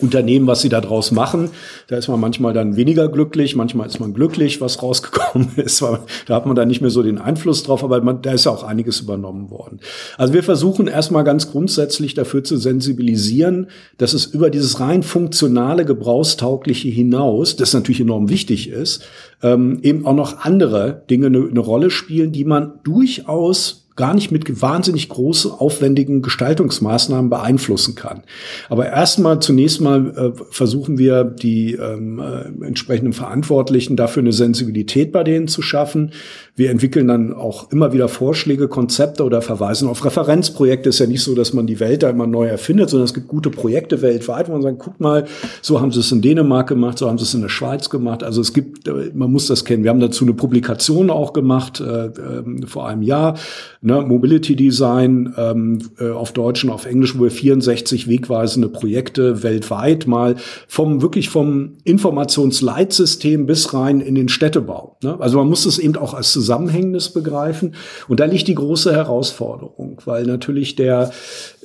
[0.00, 1.50] Unternehmen, was sie da draus machen.
[1.88, 5.82] Da ist man manchmal dann weniger glücklich, manchmal ist man glücklich, was rausgekommen ist.
[5.82, 8.52] Da hat man dann nicht mehr so den Einfluss drauf, aber man, da ist ja
[8.52, 9.80] auch einiges übernommen worden.
[10.16, 15.84] Also wir versuchen erstmal ganz grundsätzlich dafür zu sensibilisieren, dass es über dieses rein funktionale,
[15.84, 19.04] gebrauchstaugliche hinaus, das natürlich enorm wichtig ist,
[19.42, 24.30] ähm, eben auch noch andere Dinge eine, eine Rolle spielen, die man durchaus gar nicht
[24.32, 28.22] mit wahnsinnig großen, aufwendigen Gestaltungsmaßnahmen beeinflussen kann.
[28.68, 35.12] Aber erstmal, zunächst mal äh, versuchen wir, die ähm, äh, entsprechenden Verantwortlichen dafür eine Sensibilität
[35.12, 36.12] bei denen zu schaffen.
[36.54, 40.90] Wir entwickeln dann auch immer wieder Vorschläge, Konzepte oder verweisen auf Referenzprojekte.
[40.90, 43.28] Ist ja nicht so, dass man die Welt da immer neu erfindet, sondern es gibt
[43.28, 45.24] gute Projekte weltweit, wo man sagt, guck mal,
[45.62, 48.22] so haben sie es in Dänemark gemacht, so haben sie es in der Schweiz gemacht.
[48.22, 49.82] Also es gibt, äh, man muss das kennen.
[49.82, 53.38] Wir haben dazu eine Publikation auch gemacht äh, äh, vor einem Jahr,
[53.82, 59.42] ne, Mobility Design ähm, äh, auf Deutsch und auf Englisch, wo wir 64 wegweisende Projekte
[59.42, 64.96] weltweit mal vom wirklich vom Informationsleitsystem bis rein in den Städtebau.
[65.02, 65.16] Ne?
[65.20, 67.74] Also man muss es eben auch als Zusammenhängendes begreifen.
[68.08, 71.10] Und da liegt die große Herausforderung, weil natürlich der,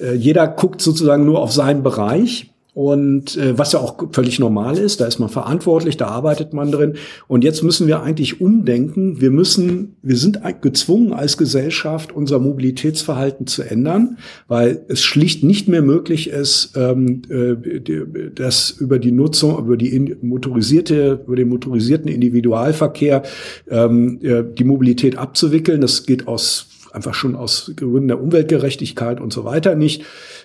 [0.01, 2.51] äh, jeder guckt sozusagen nur auf seinen Bereich.
[2.77, 6.71] Und äh, was ja auch völlig normal ist, da ist man verantwortlich, da arbeitet man
[6.71, 6.93] drin.
[7.27, 9.19] Und jetzt müssen wir eigentlich umdenken.
[9.19, 15.67] Wir müssen, wir sind gezwungen als Gesellschaft, unser Mobilitätsverhalten zu ändern, weil es schlicht nicht
[15.67, 17.55] mehr möglich ist, ähm, äh,
[18.35, 23.23] das über die Nutzung, über die motorisierte, über den motorisierten Individualverkehr
[23.71, 25.81] ähm, äh, die Mobilität abzuwickeln.
[25.81, 30.03] Das geht aus einfach schon aus Gründen der Umweltgerechtigkeit und so weiter nicht.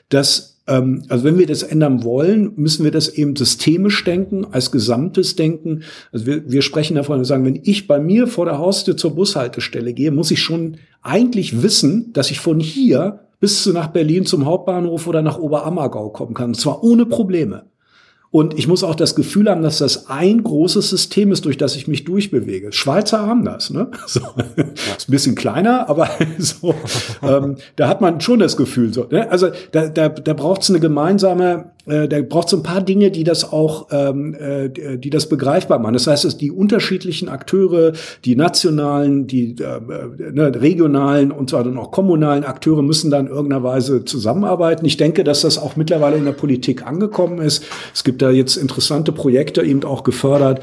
[0.08, 5.34] Das also wenn wir das ändern wollen, müssen wir das eben systemisch denken, als gesamtes
[5.34, 5.82] denken.
[6.12, 9.14] Also wir, wir sprechen davon und sagen, wenn ich bei mir vor der Haustür zur
[9.14, 14.24] Bushaltestelle gehe, muss ich schon eigentlich wissen, dass ich von hier bis zu nach Berlin
[14.24, 16.50] zum Hauptbahnhof oder nach Oberammergau kommen kann.
[16.50, 17.64] Und zwar ohne Probleme.
[18.32, 21.76] Und ich muss auch das Gefühl haben, dass das ein großes System ist, durch das
[21.76, 22.72] ich mich durchbewege.
[22.72, 23.88] Schweizer haben das, ne?
[24.06, 24.20] So.
[24.56, 26.74] Ist ein bisschen kleiner, aber so,
[27.22, 28.94] ähm, da hat man schon das Gefühl.
[28.94, 29.30] So, ne?
[29.30, 33.10] Also da, da, da braucht es eine gemeinsame äh, da braucht es ein paar Dinge,
[33.10, 34.68] die das auch, ähm, äh,
[34.98, 35.94] die das begreifbar machen.
[35.94, 37.92] Das heißt, dass die unterschiedlichen Akteure,
[38.24, 43.32] die nationalen, die äh, ne, regionalen und zwar dann auch kommunalen Akteure müssen dann in
[43.32, 44.86] irgendeiner Weise zusammenarbeiten.
[44.86, 47.64] Ich denke, dass das auch mittlerweile in der Politik angekommen ist.
[47.92, 50.60] Es gibt da jetzt interessante Projekte eben auch gefördert.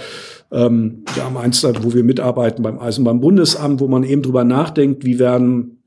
[0.52, 5.20] Ähm, wir haben eins, wo wir mitarbeiten beim Eisenbahnbundesamt, wo man eben drüber nachdenkt, wie
[5.20, 5.79] werden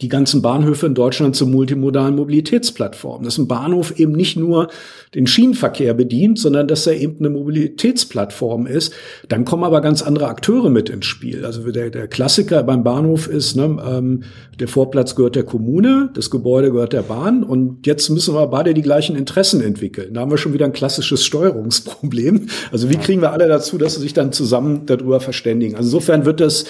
[0.00, 3.24] die ganzen Bahnhöfe in Deutschland zur multimodalen Mobilitätsplattform.
[3.24, 4.68] Dass ein Bahnhof eben nicht nur
[5.14, 8.92] den Schienenverkehr bedient, sondern dass er eben eine Mobilitätsplattform ist.
[9.28, 11.44] Dann kommen aber ganz andere Akteure mit ins Spiel.
[11.44, 14.22] Also der, der Klassiker beim Bahnhof ist, ne, ähm,
[14.58, 18.74] der Vorplatz gehört der Kommune, das Gebäude gehört der Bahn und jetzt müssen wir beide
[18.74, 20.14] die gleichen Interessen entwickeln.
[20.14, 22.48] Da haben wir schon wieder ein klassisches Steuerungsproblem.
[22.70, 25.76] Also wie kriegen wir alle dazu, dass sie sich dann zusammen darüber verständigen?
[25.76, 26.66] Also insofern wird das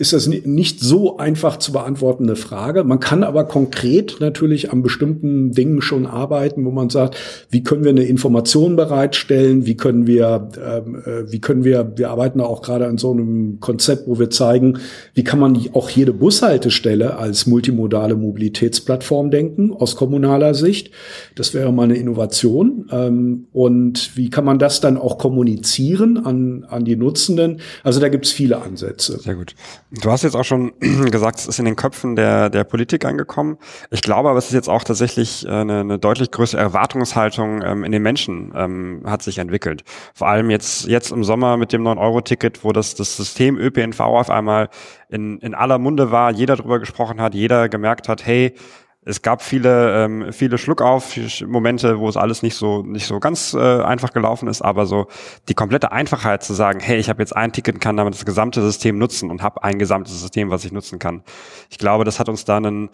[0.00, 2.84] ist das nicht so einfach zu beantwortende Frage.
[2.84, 7.16] Man kann aber konkret natürlich an bestimmten Dingen schon arbeiten, wo man sagt,
[7.50, 12.08] wie können wir eine Information bereitstellen, wie können wir, ähm, äh, wie können wir, wir
[12.08, 14.78] arbeiten da auch gerade an so einem Konzept, wo wir zeigen,
[15.12, 20.92] wie kann man auch jede Bushaltestelle als multimodale Mobilitätsplattform denken, aus kommunaler Sicht.
[21.34, 22.86] Das wäre mal eine Innovation.
[22.90, 27.60] Ähm, und wie kann man das dann auch kommunizieren an, an die Nutzenden?
[27.84, 29.18] Also da gibt es viele Ansätze.
[29.18, 29.54] Sehr gut.
[29.92, 30.72] Du hast jetzt auch schon
[31.10, 33.58] gesagt, es ist in den Köpfen der, der Politik angekommen.
[33.90, 37.82] Ich glaube aber, es ist jetzt auch tatsächlich äh, eine, eine deutlich größere Erwartungshaltung ähm,
[37.82, 39.82] in den Menschen ähm, hat sich entwickelt.
[40.14, 44.30] Vor allem jetzt, jetzt im Sommer mit dem 9-Euro-Ticket, wo das, das System ÖPNV auf
[44.30, 44.68] einmal
[45.08, 48.54] in, in aller Munde war, jeder drüber gesprochen hat, jeder gemerkt hat, hey,
[49.02, 53.58] es gab viele, ähm, viele Schluckauf-Momente, wo es alles nicht so, nicht so ganz äh,
[53.82, 55.06] einfach gelaufen ist, aber so
[55.48, 58.60] die komplette Einfachheit zu sagen, hey, ich habe jetzt ein Ticket kann damit das gesamte
[58.60, 61.22] System nutzen und habe ein gesamtes System, was ich nutzen kann.
[61.70, 62.90] Ich glaube, das hat uns dann einen,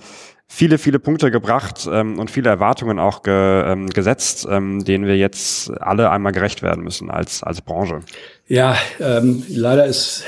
[0.47, 5.17] viele, viele Punkte gebracht ähm, und viele Erwartungen auch ge, ähm, gesetzt, ähm, denen wir
[5.17, 8.01] jetzt alle einmal gerecht werden müssen als, als Branche.
[8.47, 10.23] Ja, ähm, leider ist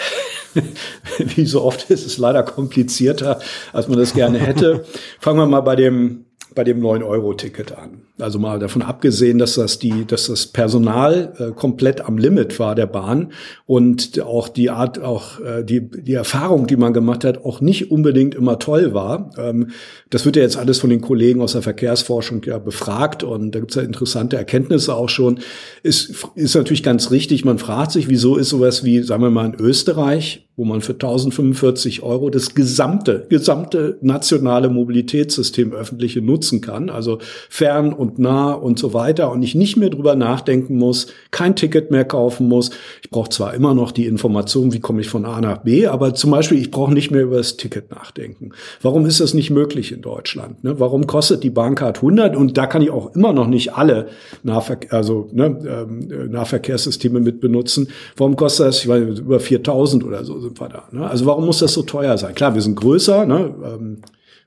[1.18, 3.40] wie so oft ist es leider komplizierter,
[3.72, 4.84] als man das gerne hätte.
[5.20, 6.24] Fangen wir mal bei dem
[6.58, 8.00] bei dem 9-Euro-Ticket an.
[8.18, 12.74] Also mal davon abgesehen, dass das die, dass das Personal äh, komplett am Limit war
[12.74, 13.30] der Bahn
[13.64, 17.92] und auch die Art, auch äh, die, die Erfahrung, die man gemacht hat, auch nicht
[17.92, 19.30] unbedingt immer toll war.
[19.38, 19.68] Ähm,
[20.10, 23.60] das wird ja jetzt alles von den Kollegen aus der Verkehrsforschung ja befragt und da
[23.60, 25.38] gibt es ja interessante Erkenntnisse auch schon.
[25.84, 27.44] Ist, ist natürlich ganz richtig.
[27.44, 30.92] Man fragt sich, wieso ist sowas wie, sagen wir mal, in Österreich wo man für
[30.92, 37.18] 1045 Euro das gesamte, gesamte nationale Mobilitätssystem öffentliche nutzen kann, also
[37.48, 41.92] fern und nah und so weiter und ich nicht mehr drüber nachdenken muss, kein Ticket
[41.92, 42.70] mehr kaufen muss.
[43.02, 46.14] Ich brauche zwar immer noch die Information, wie komme ich von A nach B, aber
[46.14, 48.50] zum Beispiel, ich brauche nicht mehr über das Ticket nachdenken.
[48.82, 50.64] Warum ist das nicht möglich in Deutschland?
[50.64, 50.80] Ne?
[50.80, 54.08] Warum kostet die Bahncard 100 und da kann ich auch immer noch nicht alle
[54.42, 57.90] Nahverkehr, also ne, ähm, Nahverkehrssysteme mit benutzen.
[58.16, 60.47] Warum kostet das, ich weiß, über 4000 oder so?
[60.48, 60.88] Sind wir da.
[60.90, 61.08] Ne?
[61.08, 62.34] Also warum muss das so teuer sein?
[62.34, 63.26] Klar, wir sind größer.
[63.26, 63.54] Ne?
[63.64, 63.98] Ähm,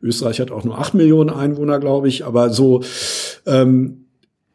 [0.01, 2.25] Österreich hat auch nur acht Millionen Einwohner, glaube ich.
[2.25, 2.81] Aber so,
[3.45, 4.05] ähm,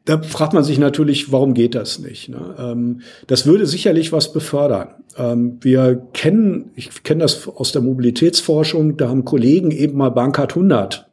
[0.04, 2.28] da fragt man sich natürlich, warum geht das nicht?
[2.28, 2.54] Ne?
[2.59, 4.88] Ähm, das würde sicherlich was befördern.
[5.16, 10.52] Ähm, wir kennen, ich kenne das aus der Mobilitätsforschung, da haben Kollegen eben mal Bankart
[10.52, 11.09] 100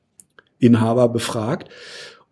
[0.60, 1.70] Inhaber befragt.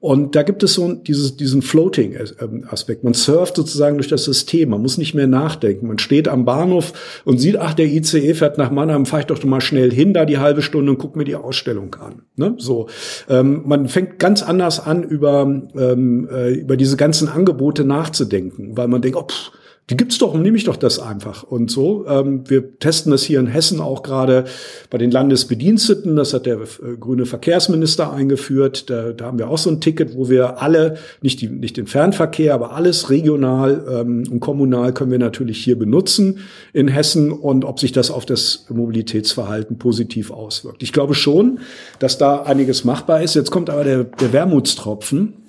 [0.01, 3.03] Und da gibt es so dieses, diesen Floating-Aspekt.
[3.03, 4.71] Man surft sozusagen durch das System.
[4.71, 5.87] Man muss nicht mehr nachdenken.
[5.87, 9.43] Man steht am Bahnhof und sieht, ach, der ICE fährt nach Mannheim, fahr ich doch
[9.43, 12.23] mal schnell hin, da die halbe Stunde und guck mir die Ausstellung an.
[12.35, 12.55] Ne?
[12.57, 12.87] So,
[13.29, 18.87] ähm, man fängt ganz anders an, über, ähm, äh, über diese ganzen Angebote nachzudenken, weil
[18.87, 19.51] man denkt, oh, pff,
[19.91, 22.07] die gibt's doch, nehme ich doch das einfach und so.
[22.07, 24.45] Ähm, wir testen das hier in Hessen auch gerade
[24.89, 26.15] bei den Landesbediensteten.
[26.15, 28.89] Das hat der äh, grüne Verkehrsminister eingeführt.
[28.89, 31.87] Da, da haben wir auch so ein Ticket, wo wir alle, nicht, die, nicht den
[31.87, 36.39] Fernverkehr, aber alles regional ähm, und kommunal können wir natürlich hier benutzen
[36.71, 40.83] in Hessen und ob sich das auf das Mobilitätsverhalten positiv auswirkt.
[40.83, 41.59] Ich glaube schon,
[41.99, 43.35] dass da einiges machbar ist.
[43.35, 45.40] Jetzt kommt aber der, der Wermutstropfen.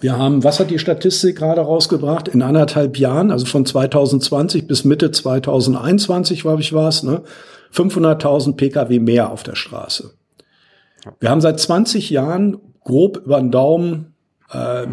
[0.00, 2.28] Wir haben, was hat die Statistik gerade rausgebracht?
[2.28, 7.22] In anderthalb Jahren, also von 2020 bis Mitte 2021, glaube ich, war es, ne?
[7.72, 10.14] 500.000 Pkw mehr auf der Straße.
[11.20, 14.14] Wir haben seit 20 Jahren grob über den Daumen
[14.50, 14.86] äh,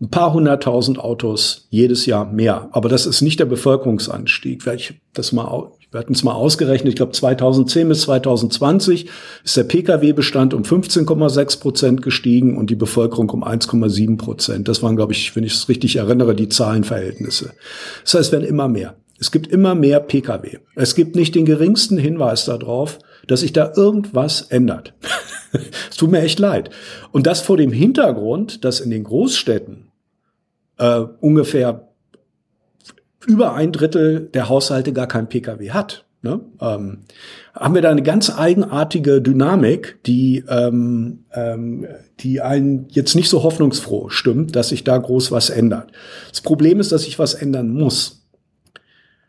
[0.00, 2.68] ein paar hunderttausend Autos jedes Jahr mehr.
[2.70, 4.62] Aber das ist nicht der Bevölkerungsanstieg.
[4.62, 5.46] Vielleicht das mal
[5.90, 9.08] wir hatten es mal ausgerechnet, ich glaube 2010 bis 2020
[9.42, 14.68] ist der Pkw-Bestand um 15,6 Prozent gestiegen und die Bevölkerung um 1,7 Prozent.
[14.68, 17.52] Das waren, glaube ich, wenn ich es richtig erinnere, die Zahlenverhältnisse.
[18.04, 18.96] Das heißt, es werden immer mehr.
[19.18, 20.58] Es gibt immer mehr Pkw.
[20.76, 24.94] Es gibt nicht den geringsten Hinweis darauf, dass sich da irgendwas ändert.
[25.90, 26.70] es tut mir echt leid.
[27.12, 29.90] Und das vor dem Hintergrund, dass in den Großstädten
[30.78, 31.87] äh, ungefähr
[33.26, 36.04] über ein Drittel der Haushalte gar kein Pkw hat.
[36.22, 36.40] Ne?
[36.60, 36.98] Ähm,
[37.54, 41.86] haben wir da eine ganz eigenartige Dynamik, die, ähm, ähm,
[42.20, 45.92] die einen jetzt nicht so hoffnungsfroh stimmt, dass sich da groß was ändert.
[46.30, 48.17] Das Problem ist, dass sich was ändern muss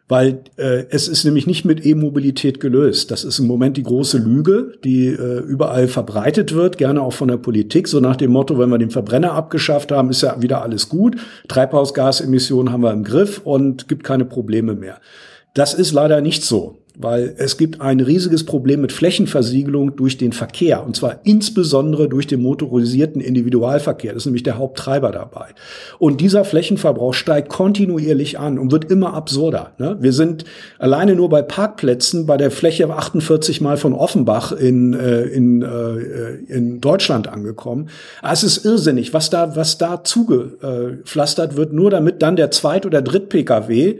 [0.09, 3.11] weil äh, es ist nämlich nicht mit E-Mobilität gelöst.
[3.11, 7.27] Das ist im Moment die große Lüge, die äh, überall verbreitet wird, gerne auch von
[7.27, 10.63] der Politik, so nach dem Motto, wenn wir den Verbrenner abgeschafft haben, ist ja wieder
[10.63, 11.15] alles gut,
[11.47, 14.99] Treibhausgasemissionen haben wir im Griff und gibt keine Probleme mehr.
[15.53, 20.33] Das ist leider nicht so weil es gibt ein riesiges Problem mit Flächenversiegelung durch den
[20.33, 24.13] Verkehr und zwar insbesondere durch den motorisierten Individualverkehr.
[24.13, 25.47] Das ist nämlich der Haupttreiber dabei.
[25.97, 29.71] Und dieser Flächenverbrauch steigt kontinuierlich an und wird immer absurder.
[29.77, 29.97] Ne?
[30.01, 30.43] Wir sind
[30.77, 36.35] alleine nur bei Parkplätzen bei der Fläche 48 Mal von Offenbach in, äh, in, äh,
[36.53, 37.89] in Deutschland angekommen.
[38.21, 43.01] Es ist irrsinnig, was da, was da zugepflastert wird, nur damit dann der Zweit- oder
[43.01, 43.99] Dritt-Pkw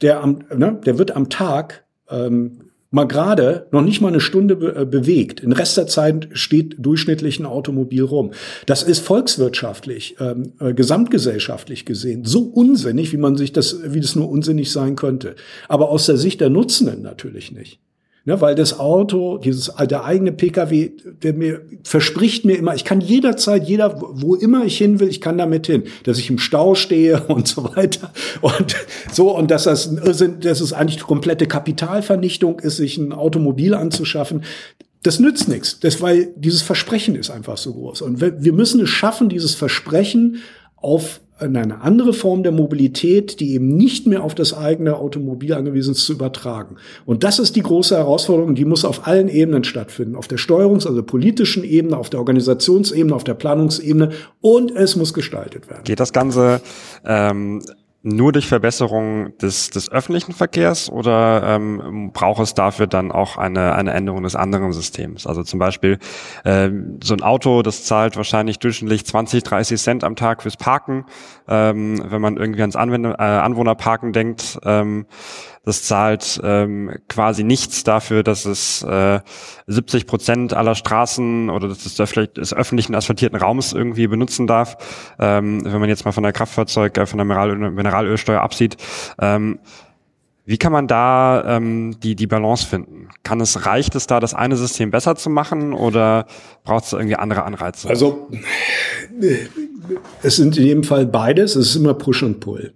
[0.00, 2.58] der am, ne, der wird am Tag ähm,
[2.90, 5.40] mal gerade noch nicht mal eine Stunde be äh, bewegt.
[5.40, 8.32] In Rest der Zeit steht durchschnittlich ein Automobil rum.
[8.66, 14.16] Das ist volkswirtschaftlich, ähm, äh, gesamtgesellschaftlich gesehen so unsinnig, wie man sich das, wie das
[14.16, 15.36] nur unsinnig sein könnte.
[15.68, 17.80] Aber aus der Sicht der Nutzenden natürlich nicht.
[18.28, 20.90] Ne, weil das Auto, dieses, der eigene Pkw,
[21.22, 25.22] der mir verspricht mir immer, ich kann jederzeit, jeder, wo immer ich hin will, ich
[25.22, 28.12] kann damit hin, dass ich im Stau stehe und so weiter.
[28.42, 28.76] Und
[29.10, 34.42] so, und dass das, dass es eigentlich komplette Kapitalvernichtung ist, sich ein Automobil anzuschaffen.
[35.02, 38.02] Das nützt nichts, das, weil dieses Versprechen ist einfach so groß.
[38.02, 40.42] Und wir müssen es schaffen, dieses Versprechen
[40.76, 45.92] auf eine andere Form der Mobilität, die eben nicht mehr auf das eigene Automobil angewiesen
[45.92, 46.76] ist, zu übertragen.
[47.06, 50.16] Und das ist die große Herausforderung, die muss auf allen Ebenen stattfinden.
[50.16, 55.14] Auf der Steuerungs-, also politischen Ebene, auf der Organisationsebene, auf der Planungsebene und es muss
[55.14, 55.84] gestaltet werden.
[55.84, 56.60] Geht das Ganze
[57.04, 57.62] ähm,
[58.02, 63.74] nur durch Verbesserung des, des öffentlichen Verkehrs oder ähm, braucht es dafür dann auch eine,
[63.74, 65.26] eine Änderung des anderen Systems?
[65.26, 65.98] Also zum Beispiel
[66.44, 71.06] ähm, so ein Auto, das zahlt wahrscheinlich durchschnittlich 20, 30 Cent am Tag fürs Parken.
[71.48, 75.06] Ähm, wenn man irgendwie ans Anwender, äh, Anwohnerparken denkt, ähm,
[75.68, 79.20] das zahlt ähm, quasi nichts dafür, dass es äh,
[79.66, 84.78] 70 Prozent aller Straßen oder des, des öffentlichen asphaltierten Raums irgendwie benutzen darf.
[85.18, 88.78] Ähm, wenn man jetzt mal von der Kraftfahrzeug, äh, von der Mineral Mineralölsteuer absieht.
[89.20, 89.58] Ähm,
[90.46, 93.08] Wie kann man da ähm, die, die Balance finden?
[93.22, 96.24] Kann es, reicht es da, das eine System besser zu machen oder
[96.64, 97.90] braucht es irgendwie andere Anreize?
[97.90, 98.30] Also
[100.22, 102.72] es sind in jedem Fall beides, es ist immer Push und Pull.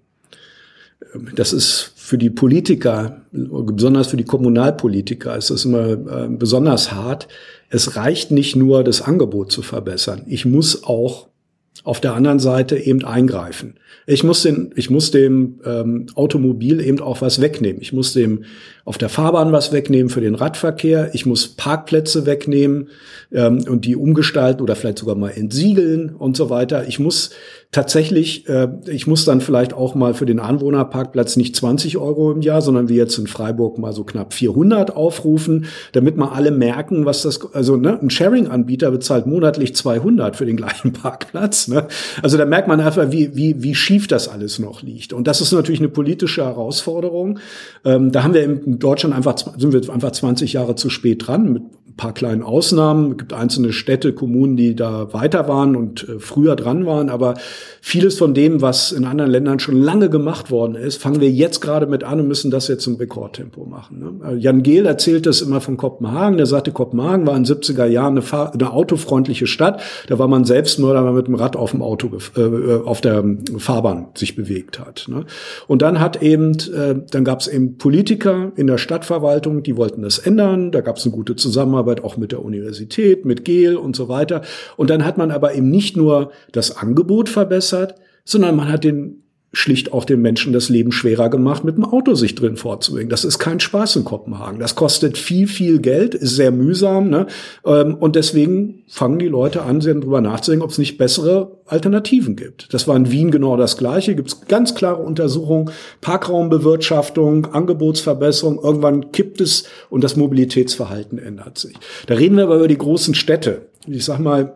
[1.35, 7.29] Das ist für die Politiker, besonders für die Kommunalpolitiker, ist das immer äh, besonders hart.
[7.71, 10.25] Es reicht nicht nur, das Angebot zu verbessern.
[10.27, 11.29] Ich muss auch
[11.85, 13.75] auf der anderen Seite eben eingreifen.
[14.07, 17.81] Ich muss, den, ich muss dem ähm, Automobil eben auch was wegnehmen.
[17.81, 18.45] Ich muss dem
[18.85, 21.11] auf der Fahrbahn was wegnehmen für den Radverkehr.
[21.13, 22.89] Ich muss Parkplätze wegnehmen
[23.33, 26.89] ähm, und die umgestalten oder vielleicht sogar mal entsiegeln und so weiter.
[26.89, 27.31] Ich muss
[27.71, 32.43] tatsächlich, äh, ich muss dann vielleicht auch mal für den Anwohnerparkplatz nicht 20 Euro im
[32.43, 37.07] Jahr, sondern wie jetzt in Freiburg mal so knapp 400 aufrufen, damit mal alle merken,
[37.07, 41.69] was das, also ne, ein Sharing-Anbieter bezahlt monatlich 200 für den gleichen Parkplatz.
[41.73, 41.89] Ne?
[42.23, 45.13] Also da merkt man einfach, wie, wie, wie schief das alles noch liegt.
[45.13, 47.39] Und das ist natürlich eine politische Herausforderung.
[47.85, 51.53] Ähm, da haben wir in Deutschland einfach, sind wir einfach 20 Jahre zu spät dran
[51.53, 51.63] mit
[51.93, 53.13] ein paar kleinen Ausnahmen.
[53.13, 57.11] Es gibt einzelne Städte, Kommunen, die da weiter waren und äh, früher dran waren.
[57.11, 57.35] Aber
[57.81, 61.61] vieles von dem, was in anderen Ländern schon lange gemacht worden ist, fangen wir jetzt
[61.61, 63.99] gerade mit an und müssen das jetzt im Rekordtempo machen.
[63.99, 64.31] Ne?
[64.31, 66.39] Äh, Jan Gehl erzählt das immer von Kopenhagen.
[66.39, 69.83] Der sagte, Kopenhagen war in 70er Jahren eine, Fahr eine autofreundliche Stadt.
[70.09, 73.03] Da war man selbst nur, wenn man mit dem Rad auf dem Auto, äh, auf
[73.03, 73.23] der
[73.59, 75.07] Fahrbahn sich bewegt hat.
[75.09, 75.27] Ne?
[75.69, 80.03] Und dann hat eben, äh, dann gab es eben Politiker in der Stadtverwaltung, die wollten
[80.03, 80.73] das ändern.
[80.73, 84.43] Da gab es eine gute Zusammenarbeit auch mit der Universität, mit Gel und so weiter.
[84.77, 89.22] Und dann hat man aber eben nicht nur das Angebot verbessert, sondern man hat den
[89.53, 93.11] schlicht auch den Menschen das Leben schwerer gemacht, mit dem Auto sich drin vorzubringen.
[93.11, 94.59] Das ist kein Spaß in Kopenhagen.
[94.59, 97.11] Das kostet viel, viel Geld, ist sehr mühsam.
[97.11, 97.27] Ne?
[97.67, 102.73] Ähm, und deswegen fangen die Leute an, darüber nachzudenken, ob es nicht bessere Alternativen gibt.
[102.73, 104.15] Das war in Wien genau das Gleiche.
[104.15, 108.59] Gibt es ganz klare Untersuchungen, Parkraumbewirtschaftung, Angebotsverbesserung.
[108.63, 111.75] Irgendwann kippt es und das Mobilitätsverhalten ändert sich.
[112.07, 113.67] Da reden wir aber über die großen Städte.
[113.87, 114.55] Ich sag mal,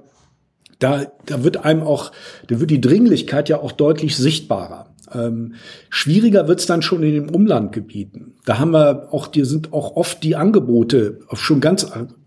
[0.79, 2.13] da, da wird einem auch,
[2.49, 4.87] da wird die Dringlichkeit ja auch deutlich sichtbarer.
[5.13, 5.55] Ähm,
[5.89, 8.35] schwieriger wird's dann schon in den Umlandgebieten.
[8.45, 11.87] Da haben wir auch, die sind auch oft die Angebote schon ganz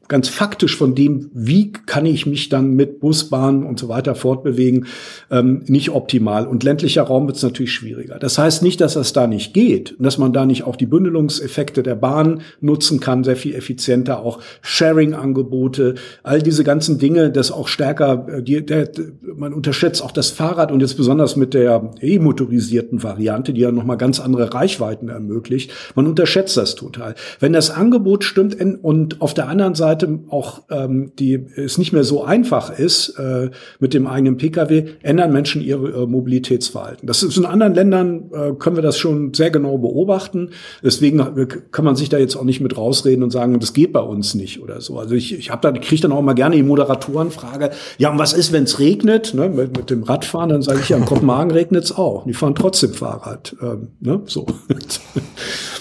[0.10, 4.88] ganz faktisch von dem, wie kann ich mich dann mit Bus, und so weiter fortbewegen,
[5.30, 6.47] ähm, nicht optimal.
[6.47, 8.18] Und ländlicher Raum wird es natürlich schwieriger.
[8.18, 11.84] Das heißt nicht, dass das da nicht geht, dass man da nicht auch die Bündelungseffekte
[11.84, 17.68] der Bahn nutzen kann, sehr viel effizienter, auch Sharing-Angebote, all diese ganzen Dinge, das auch
[17.68, 18.89] stärker, äh, die, der,
[19.36, 23.97] man unterschätzt auch das Fahrrad und jetzt besonders mit der e-motorisierten Variante, die ja nochmal
[23.97, 25.72] ganz andere Reichweiten ermöglicht.
[25.93, 27.16] Man unterschätzt das total.
[27.39, 31.93] Wenn das Angebot stimmt und auf der anderen Seite Seite auch ähm, die es nicht
[31.93, 37.08] mehr so einfach ist äh, mit dem eigenen Pkw, ändern Menschen ihre äh, Mobilitätsverhalten.
[37.08, 40.52] Das ist in anderen Ländern äh, können wir das schon sehr genau beobachten.
[40.84, 44.02] Deswegen kann man sich da jetzt auch nicht mit rausreden und sagen, das geht bei
[44.02, 44.97] uns nicht oder so.
[44.97, 48.34] Also ich, ich habe da kriege dann auch mal gerne die Moderatorenfrage, ja und was
[48.34, 49.34] ist, wenn es regnet?
[49.34, 52.26] Ne, mit, mit dem Radfahren, dann sage ich ja, in Kopenhagen regnet es auch.
[52.26, 53.56] Die fahren trotzdem Fahrrad.
[53.62, 54.45] Ähm, ne, so.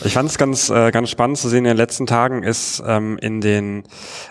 [0.05, 1.59] Ich fand es ganz, äh, ganz spannend zu sehen.
[1.59, 3.85] In den letzten Tagen ist ähm, in den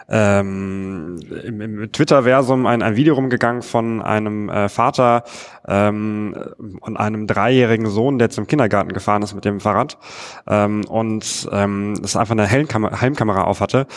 [0.09, 5.23] ähm, im, im Twitter-Versum ein, ein Video rumgegangen von einem äh, Vater
[5.67, 6.35] ähm,
[6.81, 9.97] und einem dreijährigen Sohn, der zum Kindergarten gefahren ist mit dem Fahrrad.
[10.47, 13.87] Ähm, und ähm, das einfach eine Helmkamera auf hatte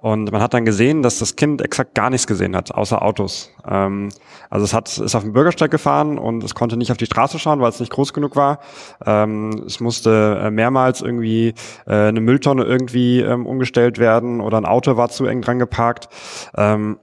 [0.00, 3.50] und man hat dann gesehen, dass das Kind exakt gar nichts gesehen hat, außer Autos.
[3.68, 4.10] Ähm,
[4.50, 7.38] also es hat, ist auf dem Bürgersteig gefahren und es konnte nicht auf die Straße
[7.38, 8.60] schauen, weil es nicht groß genug war.
[9.04, 11.54] Ähm, es musste äh, mehrmals irgendwie
[11.86, 16.08] äh, eine Mülltonne irgendwie ähm, umgestellt werden oder ein Auto war zu eng dran geparkt.
[16.56, 16.98] Ähm,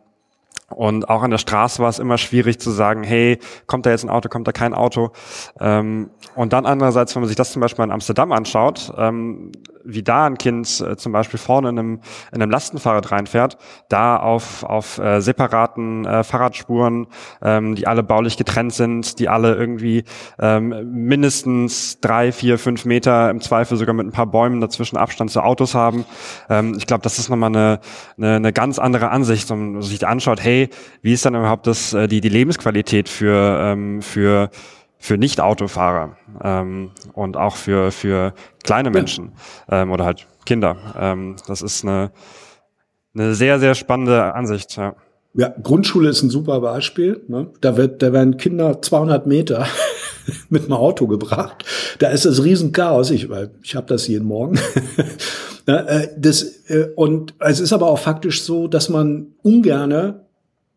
[0.69, 4.03] und auch an der Straße war es immer schwierig zu sagen, hey, kommt da jetzt
[4.03, 5.11] ein Auto, kommt da kein Auto?
[5.59, 9.51] Ähm, und dann andererseits, wenn man sich das zum Beispiel in Amsterdam anschaut, ähm,
[9.85, 11.99] wie da ein Kind äh, zum Beispiel vorne in einem,
[12.31, 13.57] in einem Lastenfahrrad reinfährt,
[13.89, 17.07] da auf, auf äh, separaten äh, Fahrradspuren,
[17.41, 20.03] ähm, die alle baulich getrennt sind, die alle irgendwie
[20.39, 25.31] ähm, mindestens drei, vier, fünf Meter, im Zweifel sogar mit ein paar Bäumen dazwischen Abstand
[25.31, 26.05] zu Autos haben.
[26.49, 27.79] Ähm, ich glaube, das ist nochmal eine,
[28.17, 30.69] eine, eine ganz andere Ansicht, wenn man sich anschaut, hey,
[31.01, 34.49] wie ist dann überhaupt das, äh, die, die Lebensqualität für, ähm, für
[35.03, 38.33] für Nicht-Autofahrer ähm, und auch für, für
[38.63, 39.33] kleine Menschen
[39.69, 40.77] ähm, oder halt Kinder.
[40.97, 42.11] Ähm, das ist eine,
[43.13, 44.77] eine sehr, sehr spannende Ansicht.
[44.77, 44.95] Ja.
[45.33, 47.21] Ja, Grundschule ist ein super Beispiel.
[47.27, 47.49] Ne?
[47.59, 49.67] Da, wird, da werden Kinder 200 Meter
[50.49, 51.65] mit dem Auto gebracht.
[51.99, 53.11] Da ist das Riesenchaos.
[53.11, 53.27] Ich,
[53.61, 54.57] ich habe das jeden Morgen.
[55.65, 60.25] Äh, das, äh, und es ist aber auch faktisch so, dass man ungerne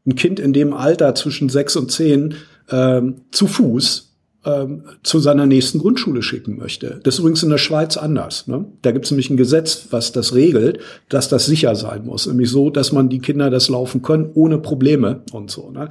[0.07, 2.37] ein Kind in dem Alter zwischen sechs und zehn
[2.71, 4.16] ähm, zu Fuß
[4.47, 7.01] ähm, zu seiner nächsten Grundschule schicken möchte.
[7.03, 8.47] Das ist übrigens in der Schweiz anders.
[8.47, 8.65] Ne?
[8.83, 10.79] Da gibt es nämlich ein Gesetz, was das regelt,
[11.09, 12.27] dass das sicher sein muss.
[12.27, 15.71] Nämlich so, dass man die Kinder das laufen können ohne Probleme und so.
[15.71, 15.89] Ne?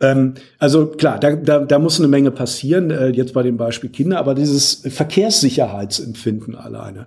[0.00, 3.90] Ähm, also klar, da, da, da muss eine Menge passieren, äh, jetzt bei dem Beispiel
[3.90, 7.06] Kinder, aber dieses Verkehrssicherheitsempfinden alleine.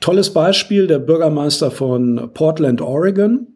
[0.00, 3.46] Tolles Beispiel, der Bürgermeister von Portland, Oregon,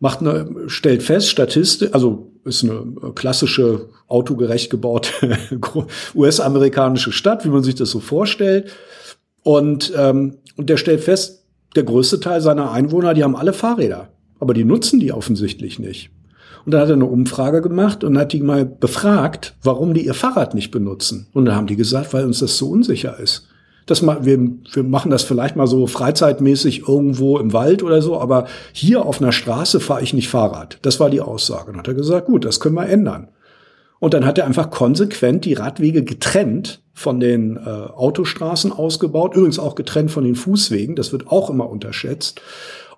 [0.00, 5.38] macht eine, stellt fest, Statistik, also ist eine klassische autogerecht gebaute
[6.14, 8.70] US-amerikanische Stadt, wie man sich das so vorstellt.
[9.42, 11.44] Und, ähm, und der stellt fest,
[11.76, 14.08] der größte Teil seiner Einwohner, die haben alle Fahrräder,
[14.40, 16.10] aber die nutzen die offensichtlich nicht.
[16.64, 20.14] Und dann hat er eine Umfrage gemacht und hat die mal befragt, warum die ihr
[20.14, 21.28] Fahrrad nicht benutzen.
[21.32, 23.48] Und dann haben die gesagt, weil uns das so unsicher ist
[23.90, 24.38] das mal, wir,
[24.72, 29.20] wir machen das vielleicht mal so freizeitmäßig irgendwo im Wald oder so, aber hier auf
[29.20, 30.78] einer Straße fahre ich nicht Fahrrad.
[30.82, 31.72] Das war die Aussage.
[31.72, 33.28] Und hat er gesagt, gut, das können wir ändern.
[33.98, 39.58] Und dann hat er einfach konsequent die Radwege getrennt von den äh, Autostraßen ausgebaut, übrigens
[39.58, 42.40] auch getrennt von den Fußwegen, das wird auch immer unterschätzt.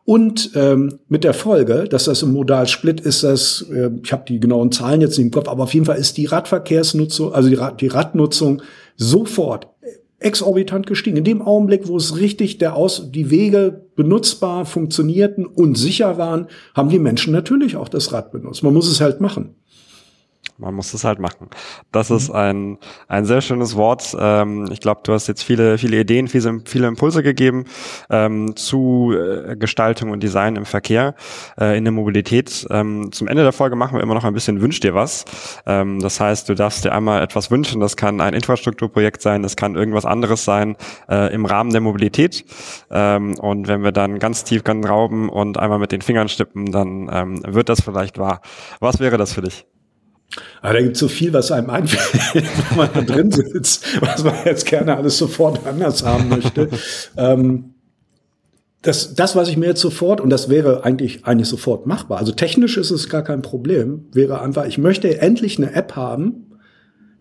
[0.05, 4.41] Und ähm, mit der Folge, dass das im Modalsplit ist, das, äh, ich habe die
[4.41, 7.55] genauen Zahlen jetzt nicht im Kopf, aber auf jeden Fall ist die Radverkehrsnutzung, also die,
[7.55, 8.63] Rad, die Radnutzung
[8.97, 9.69] sofort
[10.21, 11.17] exorbitant gestiegen.
[11.17, 16.47] In dem Augenblick, wo es richtig der Aus, die Wege benutzbar funktionierten und sicher waren,
[16.75, 18.63] haben die Menschen natürlich auch das Rad benutzt.
[18.63, 19.57] Man muss es halt machen.
[20.61, 21.49] Man muss es halt machen.
[21.91, 22.17] Das mhm.
[22.17, 22.79] ist ein,
[23.09, 24.15] ein sehr schönes Wort.
[24.19, 27.65] Ähm, ich glaube, du hast jetzt viele, viele Ideen, viele, viele Impulse gegeben
[28.11, 31.15] ähm, zu äh, Gestaltung und Design im Verkehr,
[31.59, 32.67] äh, in der Mobilität.
[32.71, 35.25] Ähm, zum Ende der Folge machen wir immer noch ein bisschen Wünsch dir was.
[35.67, 37.81] Ähm, das heißt, du darfst dir einmal etwas wünschen.
[37.81, 40.77] Das kann ein Infrastrukturprojekt sein, das kann irgendwas anderes sein
[41.09, 42.45] äh, im Rahmen der Mobilität.
[42.91, 46.71] Ähm, und wenn wir dann ganz tief ganz rauben und einmal mit den Fingern stippen,
[46.71, 48.43] dann ähm, wird das vielleicht wahr.
[48.81, 49.67] Was wäre das für dich?
[50.63, 54.25] Aber da gibt es so viel, was einem einfällt, wenn man da drin sitzt, was
[54.25, 56.69] man jetzt gerne alles sofort anders haben möchte.
[57.17, 57.75] ähm,
[58.83, 62.33] das, das, was ich mir jetzt sofort, und das wäre eigentlich, eigentlich sofort machbar, also
[62.33, 66.57] technisch ist es gar kein Problem, wäre einfach, ich möchte endlich eine App haben,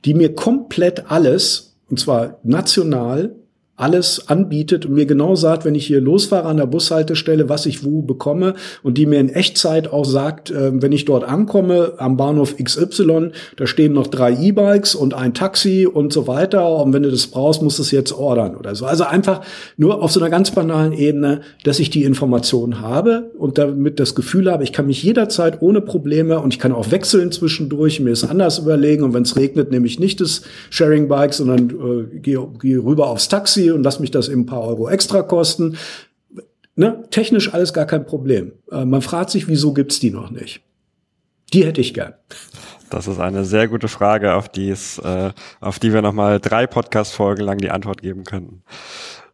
[0.06, 3.36] die mir komplett alles, und zwar national,
[3.80, 7.86] alles anbietet und mir genau sagt, wenn ich hier losfahre an der Bushaltestelle, was ich
[7.86, 12.18] wo bekomme und die mir in Echtzeit auch sagt, äh, wenn ich dort ankomme am
[12.18, 17.04] Bahnhof XY, da stehen noch drei E-Bikes und ein Taxi und so weiter und wenn
[17.04, 18.86] du das brauchst, musst du es jetzt ordern oder so.
[18.86, 19.42] Also einfach
[19.78, 24.14] nur auf so einer ganz banalen Ebene, dass ich die Informationen habe und damit das
[24.14, 28.12] Gefühl habe, ich kann mich jederzeit ohne Probleme und ich kann auch wechseln zwischendurch, mir
[28.12, 32.20] es anders überlegen und wenn es regnet, nehme ich nicht das Sharing Bike, sondern äh,
[32.20, 35.78] gehe geh rüber aufs Taxi und lass mich das eben ein paar Euro extra kosten.
[36.76, 37.04] Ne?
[37.12, 38.54] Technisch alles gar kein Problem.
[38.72, 40.62] Äh, man fragt sich, wieso gibt's die noch nicht?
[41.54, 42.14] Die hätte ich gern.
[42.90, 46.68] Das ist eine sehr gute Frage, auf die es, äh, auf die wir nochmal drei
[46.68, 48.64] Podcast-Folgen lang die Antwort geben könnten.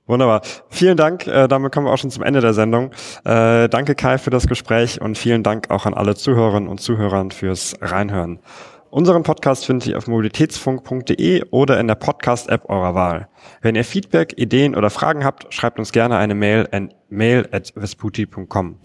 [0.08, 0.42] Wunderbar.
[0.70, 1.26] Vielen Dank.
[1.26, 2.92] Äh, damit kommen wir auch schon zum Ende der Sendung.
[3.24, 7.32] Äh, danke Kai für das Gespräch und vielen Dank auch an alle Zuhörerinnen und Zuhörern
[7.32, 8.40] fürs Reinhören.
[8.96, 13.28] Unseren Podcast findet ihr auf mobilitätsfunk.de oder in der Podcast-App eurer Wahl.
[13.62, 18.78] Wenn ihr Feedback, Ideen oder Fragen habt, schreibt uns gerne eine Mail an mail@vesputi.com.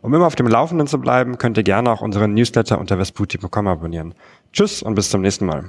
[0.00, 3.66] Um immer auf dem Laufenden zu bleiben, könnt ihr gerne auch unseren Newsletter unter vesputi.com
[3.66, 4.14] abonnieren.
[4.54, 5.66] Tschüss und bis zum nächsten Mal.